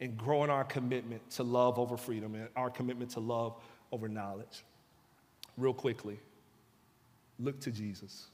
and 0.00 0.16
grow 0.16 0.44
in 0.44 0.50
our 0.50 0.64
commitment 0.64 1.28
to 1.32 1.42
love 1.42 1.78
over 1.78 1.96
freedom 1.96 2.34
and 2.34 2.48
our 2.56 2.70
commitment 2.70 3.10
to 3.12 3.20
love 3.20 3.54
over 3.90 4.08
knowledge? 4.08 4.62
Real 5.56 5.74
quickly, 5.74 6.18
look 7.38 7.58
to 7.60 7.70
Jesus. 7.70 8.26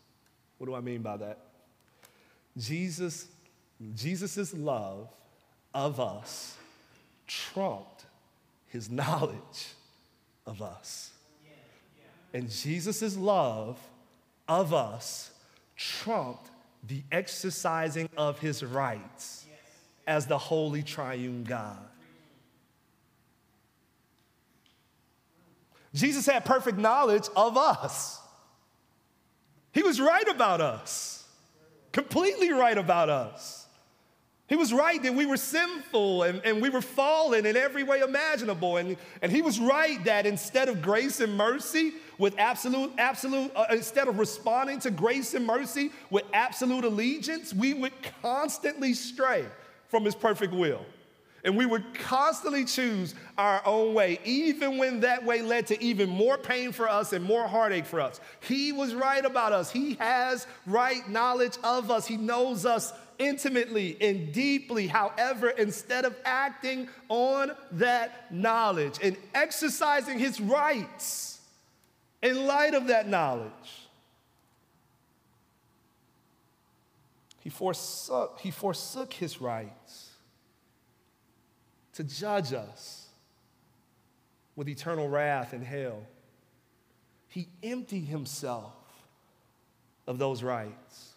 What 0.59 0.67
do 0.67 0.75
I 0.75 0.81
mean 0.81 1.03
by 1.03 1.17
that? 1.17 1.39
Jesus, 2.57 3.27
Jesus' 3.95 4.55
love 4.55 5.09
of 5.73 6.01
us 6.01 6.57
trumped 7.27 8.05
his 8.69 8.91
knowledge 8.91 9.69
of 10.47 10.63
us. 10.63 11.14
And 12.35 12.51
Jesus' 12.51 13.17
love 13.17 13.79
of 14.49 14.75
us 14.75 15.31
trumped 15.77 16.51
the 16.87 17.03
exercising 17.13 18.11
of 18.17 18.41
his 18.41 18.65
rights 18.65 19.47
as 20.07 20.27
the 20.27 20.37
holy 20.37 20.83
triune 20.83 21.45
God. 21.45 21.79
Jesus 25.95 26.27
had 26.27 26.45
perfect 26.45 26.77
knowledge 26.77 27.29
of 27.37 27.57
us. 27.57 28.21
He 29.73 29.85
was 29.85 30.01
right 30.01 30.29
about 30.29 30.61
us, 30.61 31.25
completely 31.93 32.53
right 32.53 32.77
about 32.77 33.11
us. 33.11 33.64
He 34.47 34.57
was 34.57 34.75
right 34.75 35.03
that 35.03 35.15
we 35.15 35.25
were 35.25 35.39
sinful 35.39 36.25
and, 36.25 36.43
and 36.45 36.61
we 36.61 36.69
were 36.69 36.83
fallen 36.83 37.47
in 37.47 37.57
every 37.57 37.83
way 37.83 38.01
imaginable. 38.01 38.77
And, 38.77 38.99
and 39.23 39.33
he 39.33 39.41
was 39.41 39.59
right 39.59 40.05
that 40.05 40.27
instead 40.27 40.69
of 40.69 40.83
grace 40.83 41.21
and 41.21 41.35
mercy, 41.35 41.95
with 42.19 42.39
absolute, 42.39 42.93
absolute, 42.99 43.51
uh, 43.57 43.65
instead 43.71 44.07
of 44.07 44.19
responding 44.19 44.81
to 44.81 44.91
grace 44.91 45.35
and 45.35 45.47
mercy 45.47 45.91
with 46.11 46.25
absolute 46.33 46.85
allegiance, 46.85 47.55
we 47.55 47.75
would 47.75 47.93
constantly 48.23 48.93
stray 48.93 49.47
from 49.89 50.05
his 50.05 50.15
perfect 50.15 50.53
will. 50.53 50.85
And 51.45 51.59
we 51.59 51.67
would 51.67 51.95
constantly 51.95 52.65
choose 52.65 53.15
our 53.37 53.61
own 53.67 53.93
way, 53.93 54.19
even 54.25 54.79
when 54.79 55.01
that 55.01 55.25
way 55.25 55.43
led 55.43 55.67
to 55.67 55.83
even 55.83 56.09
more 56.09 56.39
pain 56.39 56.73
for 56.73 56.89
us 56.89 57.13
and 57.13 57.23
more 57.23 57.47
heartache 57.47 57.85
for 57.85 58.01
us. 58.01 58.19
He 58.41 58.73
was 58.73 58.95
right 58.95 59.23
about 59.23 59.53
us. 59.53 59.71
He 59.71 59.95
has 59.95 60.47
right 60.67 61.07
knowledge 61.09 61.59
of 61.63 61.91
us. 61.91 62.07
He 62.07 62.17
knows 62.17 62.65
us 62.65 62.95
intimately 63.19 63.97
and 64.01 64.33
deeply. 64.33 64.87
However, 64.87 65.51
instead 65.51 66.05
of 66.05 66.17
acting 66.25 66.89
on 67.09 67.53
that 67.73 68.33
knowledge 68.33 68.99
and 69.03 69.17
exercising 69.35 70.19
his 70.19 70.41
rights 70.41 71.41
in 72.23 72.47
light 72.47 72.75
of 72.75 72.89
that 72.89 73.09
knowledge, 73.09 73.51
he 77.41 77.51
forsook, 77.51 78.39
he 78.41 78.51
forsook 78.51 79.13
his 79.13 79.41
rights 79.41 80.11
to 81.93 82.03
judge 82.03 82.53
us 82.53 83.07
with 84.57 84.69
eternal 84.69 85.09
wrath 85.09 85.53
and 85.53 85.65
hell. 85.65 86.03
He 87.29 87.49
emptied 87.63 88.05
himself 88.05 88.73
of 90.07 90.19
those 90.19 90.43
rights. 90.43 91.14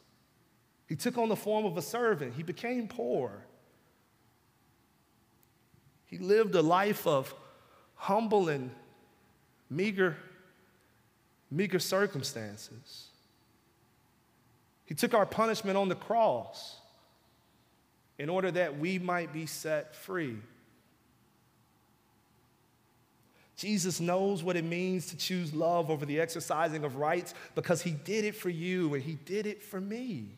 He 0.88 0.96
took 0.96 1.18
on 1.18 1.30
the 1.30 1.36
form 1.36 1.66
of 1.66 1.78
a 1.78 1.82
servant. 1.82 2.34
He 2.36 2.44
became 2.44 2.88
poor. 2.88 3.44
He 6.06 6.18
lived 6.18 6.56
a 6.56 6.62
life 6.62 7.06
of 7.06 7.34
humble 7.96 8.48
and 8.48 8.72
meager, 9.70 10.16
meager 11.52 11.80
circumstances. 11.80 13.08
He 14.86 14.96
took 14.96 15.14
our 15.14 15.26
punishment 15.26 15.78
on 15.78 15.90
the 15.90 15.96
cross 15.96 16.78
in 18.18 18.30
order 18.30 18.50
that 18.52 18.80
we 18.80 18.98
might 18.98 19.34
be 19.34 19.46
set 19.46 19.94
free. 19.94 20.38
Jesus 23.58 24.00
knows 24.00 24.44
what 24.44 24.56
it 24.56 24.64
means 24.64 25.08
to 25.08 25.18
choose 25.18 25.54
love 25.54 25.90
over 25.90 26.06
the 26.06 26.22
exercising 26.22 26.86
of 26.86 26.96
rights 26.96 27.34
because 27.56 27.82
he 27.82 27.92
did 27.92 28.24
it 28.24 28.36
for 28.36 28.50
you 28.50 28.94
and 28.94 29.04
he 29.04 29.16
did 29.26 29.46
it 29.46 29.62
for 29.62 29.82
me. 29.82 30.38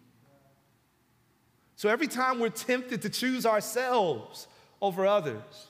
So 1.80 1.88
every 1.88 2.08
time 2.08 2.40
we're 2.40 2.50
tempted 2.50 3.04
to 3.04 3.10
choose 3.10 3.46
ourselves 3.46 4.50
over 4.82 5.08
others, 5.08 5.68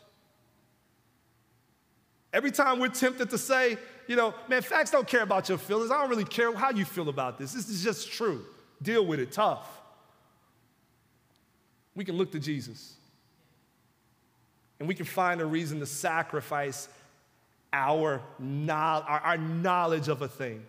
every 2.33 2.49
time 2.49 2.79
we're 2.79 2.87
tempted 2.87 3.29
to 3.29 3.37
say, 3.37 3.77
you 4.07 4.15
know, 4.15 4.33
man, 4.47 4.63
facts 4.63 4.89
don't 4.89 5.07
care 5.07 5.21
about 5.21 5.49
your 5.49 5.59
feelings. 5.59 5.91
I 5.91 5.99
don't 6.01 6.09
really 6.09 6.25
care 6.25 6.51
how 6.55 6.71
you 6.71 6.83
feel 6.83 7.09
about 7.09 7.37
this. 7.37 7.53
This 7.53 7.69
is 7.69 7.83
just 7.83 8.11
true. 8.11 8.43
Deal 8.81 9.05
with 9.05 9.19
it 9.19 9.31
tough. 9.31 9.67
We 11.93 12.03
can 12.03 12.17
look 12.17 12.31
to 12.31 12.39
Jesus 12.39 12.95
and 14.79 14.87
we 14.87 14.95
can 14.95 15.05
find 15.05 15.41
a 15.41 15.45
reason 15.45 15.79
to 15.79 15.85
sacrifice 15.85 16.89
our, 17.71 18.19
our 18.41 19.37
knowledge 19.37 20.07
of 20.07 20.23
a 20.23 20.27
thing 20.27 20.65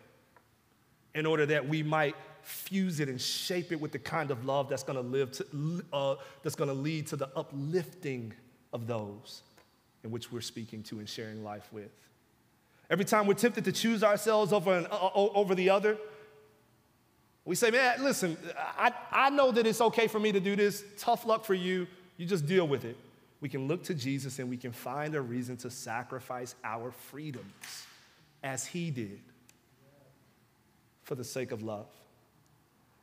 in 1.15 1.25
order 1.25 1.47
that 1.47 1.67
we 1.67 1.83
might 1.83 2.15
fuse 2.43 3.01
it 3.01 3.09
and 3.09 3.21
shape 3.21 3.73
it 3.73 3.81
with 3.81 3.93
the 3.93 3.99
kind 3.99 4.31
of 4.31 4.45
love 4.45 4.69
that's 4.69 4.83
going 4.83 4.97
to 4.97 5.09
live 5.09 5.33
to, 5.33 5.85
uh, 5.93 6.15
that's 6.43 6.57
to 6.57 6.75
lead 6.75 7.07
to 7.09 7.17
the 7.17 7.29
uplifting 7.37 8.33
of 8.73 8.87
those 8.87 9.43
in 10.05 10.11
which 10.11 10.33
we're 10.33 10.41
speaking 10.41 10.83
to 10.85 10.99
and 10.99 11.09
sharing 11.09 11.45
life 11.45 11.69
with. 11.73 11.91
Every 12.89 13.05
time 13.05 13.27
we're 13.27 13.35
tempted 13.35 13.65
to 13.65 13.73
choose 13.73 14.03
ourselves 14.03 14.53
over, 14.53 14.77
an, 14.77 14.87
uh, 14.91 15.11
over 15.13 15.55
the 15.55 15.71
other, 15.71 15.97
we 17.45 17.55
say, 17.55 17.71
man, 17.71 18.03
listen, 18.03 18.37
I, 18.79 18.93
I 19.11 19.31
know 19.31 19.51
that 19.53 19.67
it's 19.67 19.81
okay 19.81 20.07
for 20.07 20.19
me 20.19 20.33
to 20.33 20.41
do 20.41 20.57
this. 20.57 20.85
Tough 20.99 21.25
luck 21.25 21.45
for 21.45 21.55
you. 21.55 21.87
You 22.17 22.27
just 22.27 22.47
deal 22.47 22.67
with 22.67 22.85
it. 22.85 22.97
We 23.41 23.49
can 23.49 23.69
look 23.69 23.85
to 23.85 23.95
Jesus 23.95 24.39
and 24.39 24.51
we 24.51 24.57
can 24.57 24.73
find 24.73 25.15
a 25.15 25.21
reason 25.21 25.57
to 25.59 25.71
sacrifice 25.71 26.55
our 26.63 26.91
freedoms 26.91 27.87
as 28.43 28.67
he 28.67 28.91
did 28.91 29.21
for 31.03 31.15
the 31.15 31.25
sake 31.25 31.51
of 31.51 31.63
love. 31.63 31.87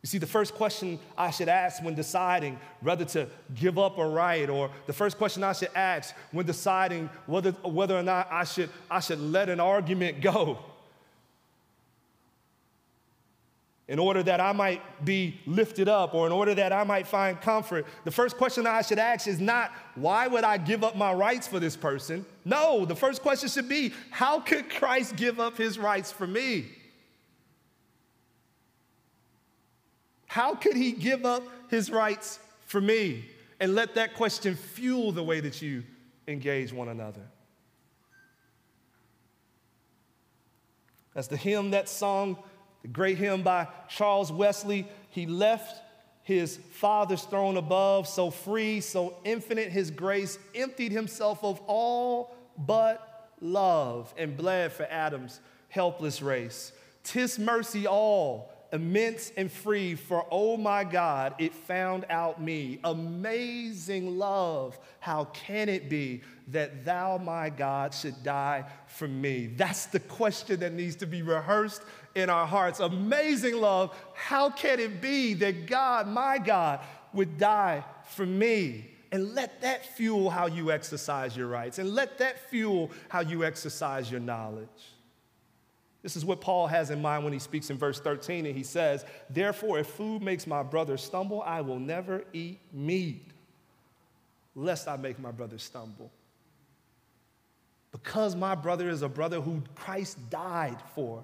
You 0.04 0.08
see, 0.08 0.20
the 0.20 0.28
first 0.28 0.54
question 0.54 1.00
I 1.18 1.32
should 1.32 1.50
ask 1.50 1.84
when 1.84 1.96
deciding 1.96 2.60
whether 2.82 3.04
to 3.06 3.28
give 3.56 3.80
up 3.80 3.98
a 3.98 4.08
right, 4.08 4.50
or 4.50 4.70
the 4.86 4.94
first 4.94 5.18
question 5.18 5.44
I 5.44 5.54
should 5.54 5.72
ask 5.76 6.14
when 6.32 6.46
deciding 6.46 7.10
whether, 7.26 7.52
whether 7.64 7.98
or 7.98 8.04
not 8.04 8.28
I 8.32 8.44
should, 8.44 8.70
I 8.90 9.00
should 9.00 9.20
let 9.20 9.50
an 9.50 9.60
argument 9.60 10.22
go, 10.22 10.60
in 13.88 14.00
order 14.00 14.22
that 14.22 14.42
I 14.42 14.52
might 14.52 14.82
be 15.06 15.40
lifted 15.46 15.88
up 15.88 16.14
or 16.14 16.26
in 16.26 16.34
order 16.34 16.54
that 16.56 16.74
I 16.74 16.84
might 16.84 17.08
find 17.08 17.40
comfort, 17.40 17.86
the 18.04 18.12
first 18.12 18.38
question 18.38 18.68
I 18.68 18.82
should 18.82 19.00
ask 19.00 19.28
is 19.28 19.40
not, 19.40 19.72
why 19.96 20.28
would 20.28 20.44
I 20.44 20.58
give 20.58 20.84
up 20.84 20.98
my 20.98 21.14
rights 21.14 21.48
for 21.48 21.60
this 21.60 21.78
person? 21.78 22.26
No, 22.44 22.86
the 22.86 22.96
first 22.96 23.22
question 23.22 23.48
should 23.48 23.70
be, 23.70 23.94
how 24.12 24.42
could 24.42 24.70
Christ 24.70 25.16
give 25.16 25.40
up 25.40 25.58
his 25.58 25.80
rights 25.80 26.12
for 26.12 26.28
me? 26.28 26.66
How 30.28 30.56
could 30.56 30.76
he 30.76 30.92
give 30.92 31.26
up 31.26 31.44
his 31.70 31.90
rights 31.90 32.40
for 32.66 32.80
me? 32.80 33.26
And 33.60 33.74
let 33.74 33.96
that 33.96 34.14
question 34.14 34.56
fuel 34.56 35.12
the 35.12 35.24
way 35.24 35.40
that 35.40 35.62
you 35.62 35.84
engage 36.28 36.72
one 36.72 36.90
another. 36.90 37.24
As 41.16 41.28
the 41.28 41.38
hymn 41.38 41.72
that 41.72 41.90
song 41.90 42.38
the 42.88 42.88
great 42.88 43.18
hymn 43.18 43.42
by 43.42 43.68
Charles 43.90 44.32
Wesley, 44.32 44.88
he 45.10 45.26
left 45.26 45.82
his 46.24 46.58
Father's 46.72 47.24
throne 47.24 47.58
above, 47.58 48.08
so 48.08 48.30
free, 48.30 48.82
so 48.82 49.18
infinite 49.24 49.72
his 49.72 49.92
grace, 49.92 50.38
emptied 50.54 50.92
himself 50.92 51.44
of 51.44 51.60
all 51.68 52.36
but 52.58 53.30
love, 53.42 54.14
and 54.18 54.36
bled 54.36 54.72
for 54.72 54.84
Adam's 54.84 55.40
helpless 55.70 56.22
race. 56.22 56.72
Tis 57.04 57.40
mercy 57.40 57.88
all, 57.88 58.52
immense 58.72 59.32
and 59.38 59.52
free, 59.52 59.96
for 59.96 60.26
oh 60.32 60.58
my 60.58 60.84
God, 60.84 61.36
it 61.40 61.54
found 61.54 62.06
out 62.10 62.42
me. 62.42 62.80
Amazing 62.84 64.18
love, 64.18 64.78
how 65.00 65.26
can 65.26 65.70
it 65.70 65.90
be 65.90 66.22
that 66.50 66.86
thou, 66.86 67.18
my 67.18 67.50
God, 67.50 67.94
should 67.94 68.24
die 68.24 68.66
for 68.88 69.08
me? 69.08 69.48
That's 69.48 69.88
the 69.88 70.00
question 70.00 70.60
that 70.62 70.74
needs 70.74 70.96
to 70.98 71.06
be 71.06 71.22
rehearsed 71.22 71.82
in 72.16 72.30
our 72.30 72.48
hearts. 72.48 72.80
Amazing 72.80 73.58
love. 73.58 73.98
How 74.14 74.50
can 74.50 74.80
it 74.80 75.02
be 75.02 75.34
that 75.36 75.68
God, 75.68 76.08
my 76.08 76.38
God, 76.38 76.80
would 77.14 77.38
die 77.38 77.84
for 78.10 78.26
me? 78.26 78.92
And 79.12 79.34
let 79.34 79.62
that 79.62 79.86
fuel 79.96 80.30
how 80.30 80.48
you 80.48 80.72
exercise 80.72 81.36
your 81.36 81.48
rights, 81.48 81.80
and 81.80 81.96
let 81.96 82.18
that 82.18 82.50
fuel 82.50 82.92
how 83.08 83.22
you 83.22 83.46
exercise 83.46 84.12
your 84.12 84.20
knowledge. 84.20 84.68
This 86.04 86.16
is 86.16 86.24
what 86.24 86.42
Paul 86.42 86.68
has 86.68 86.90
in 86.90 87.02
mind 87.02 87.24
when 87.24 87.34
he 87.34 87.40
speaks 87.40 87.70
in 87.70 87.78
verse 87.78 88.00
13, 88.00 88.46
and 88.46 88.56
he 88.56 88.64
says, 88.64 89.04
Therefore, 89.30 89.80
if 89.80 89.88
food 89.88 90.22
makes 90.22 90.48
my 90.48 90.64
brother 90.64 90.96
stumble, 90.98 91.42
I 91.42 91.62
will 91.62 91.80
never 91.80 92.24
eat 92.34 92.60
meat, 92.72 93.26
lest 94.56 94.88
I 94.88 94.96
make 94.96 95.20
my 95.20 95.32
brother 95.32 95.58
stumble. 95.58 96.12
Because 97.92 98.36
my 98.36 98.54
brother 98.56 98.90
is 98.90 99.02
a 99.02 99.10
brother 99.10 99.42
who 99.42 99.64
Christ 99.76 100.18
died 100.30 100.78
for 100.94 101.24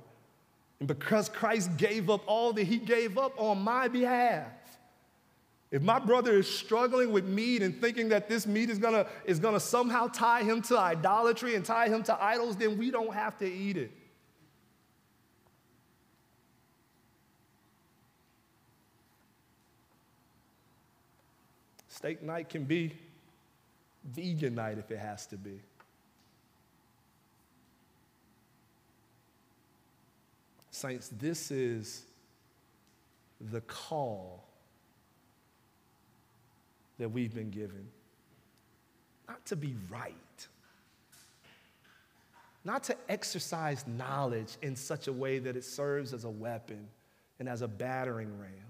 and 0.83 0.87
because 0.89 1.29
Christ 1.29 1.77
gave 1.77 2.09
up 2.09 2.23
all 2.27 2.51
that 2.51 2.65
he 2.65 2.75
gave 2.75 3.17
up 3.17 3.39
on 3.39 3.61
my 3.61 3.87
behalf, 3.87 4.47
if 5.71 5.81
my 5.81 5.97
brother 5.97 6.33
is 6.33 6.45
struggling 6.45 7.13
with 7.13 7.23
meat 7.23 7.61
and 7.61 7.79
thinking 7.79 8.09
that 8.09 8.27
this 8.27 8.45
meat 8.45 8.69
is 8.69 8.79
gonna, 8.79 9.07
is 9.23 9.39
gonna 9.39 9.61
somehow 9.61 10.07
tie 10.07 10.43
him 10.43 10.61
to 10.63 10.77
idolatry 10.77 11.55
and 11.55 11.63
tie 11.63 11.87
him 11.87 12.03
to 12.03 12.21
idols, 12.21 12.57
then 12.57 12.77
we 12.77 12.91
don't 12.91 13.13
have 13.13 13.37
to 13.37 13.49
eat 13.49 13.77
it. 13.77 13.91
Steak 22.03 22.21
night 22.21 22.49
can 22.49 22.65
be 22.65 22.91
vegan 24.03 24.55
night 24.55 24.77
if 24.77 24.91
it 24.91 24.99
has 24.99 25.25
to 25.27 25.37
be. 25.37 25.57
Saints, 30.69 31.09
this 31.17 31.49
is 31.49 32.03
the 33.39 33.61
call 33.61 34.43
that 36.99 37.07
we've 37.07 37.33
been 37.33 37.51
given. 37.51 37.87
Not 39.29 39.45
to 39.45 39.55
be 39.55 39.73
right, 39.89 40.13
not 42.65 42.83
to 42.83 42.97
exercise 43.07 43.85
knowledge 43.87 44.57
in 44.61 44.75
such 44.75 45.07
a 45.07 45.13
way 45.13 45.39
that 45.39 45.55
it 45.55 45.63
serves 45.63 46.13
as 46.13 46.25
a 46.25 46.29
weapon 46.29 46.85
and 47.39 47.47
as 47.47 47.61
a 47.61 47.67
battering 47.69 48.37
ram. 48.41 48.62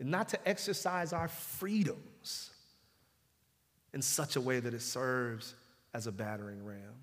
And 0.00 0.10
not 0.10 0.28
to 0.30 0.48
exercise 0.48 1.12
our 1.12 1.28
freedoms 1.28 2.50
in 3.92 4.02
such 4.02 4.36
a 4.36 4.40
way 4.40 4.60
that 4.60 4.74
it 4.74 4.82
serves 4.82 5.54
as 5.92 6.06
a 6.06 6.12
battering 6.12 6.64
ram 6.64 6.94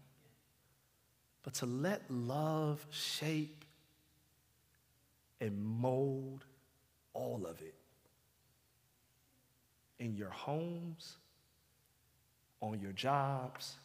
but 1.46 1.54
to 1.54 1.68
let 1.68 2.02
love 2.10 2.84
shape 2.90 3.64
and 5.40 5.64
mold 5.64 6.44
all 7.14 7.46
of 7.48 7.62
it 7.62 7.76
in 10.00 10.16
your 10.16 10.32
homes, 10.32 11.18
on 12.62 12.82
your 12.82 12.94
jobs, 12.94 13.76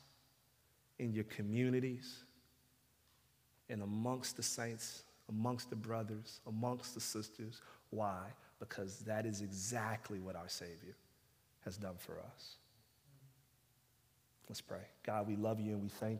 in 0.98 1.12
your 1.12 1.24
communities, 1.24 2.20
and 3.68 3.82
amongst 3.82 4.38
the 4.38 4.42
saints, 4.42 5.02
amongst 5.28 5.68
the 5.68 5.76
brothers, 5.76 6.40
amongst 6.46 6.94
the 6.94 7.00
sisters. 7.00 7.60
Why? 7.90 8.22
Because 8.60 8.98
that 9.00 9.26
is 9.26 9.40
exactly 9.40 10.20
what 10.20 10.36
our 10.36 10.48
Savior 10.48 10.94
has 11.64 11.76
done 11.76 11.96
for 11.98 12.12
us. 12.12 12.56
Let's 14.48 14.60
pray. 14.60 14.82
God, 15.04 15.28
we 15.28 15.36
love 15.36 15.60
you 15.60 15.72
and 15.74 15.82
we 15.82 15.88
thank 15.88 16.18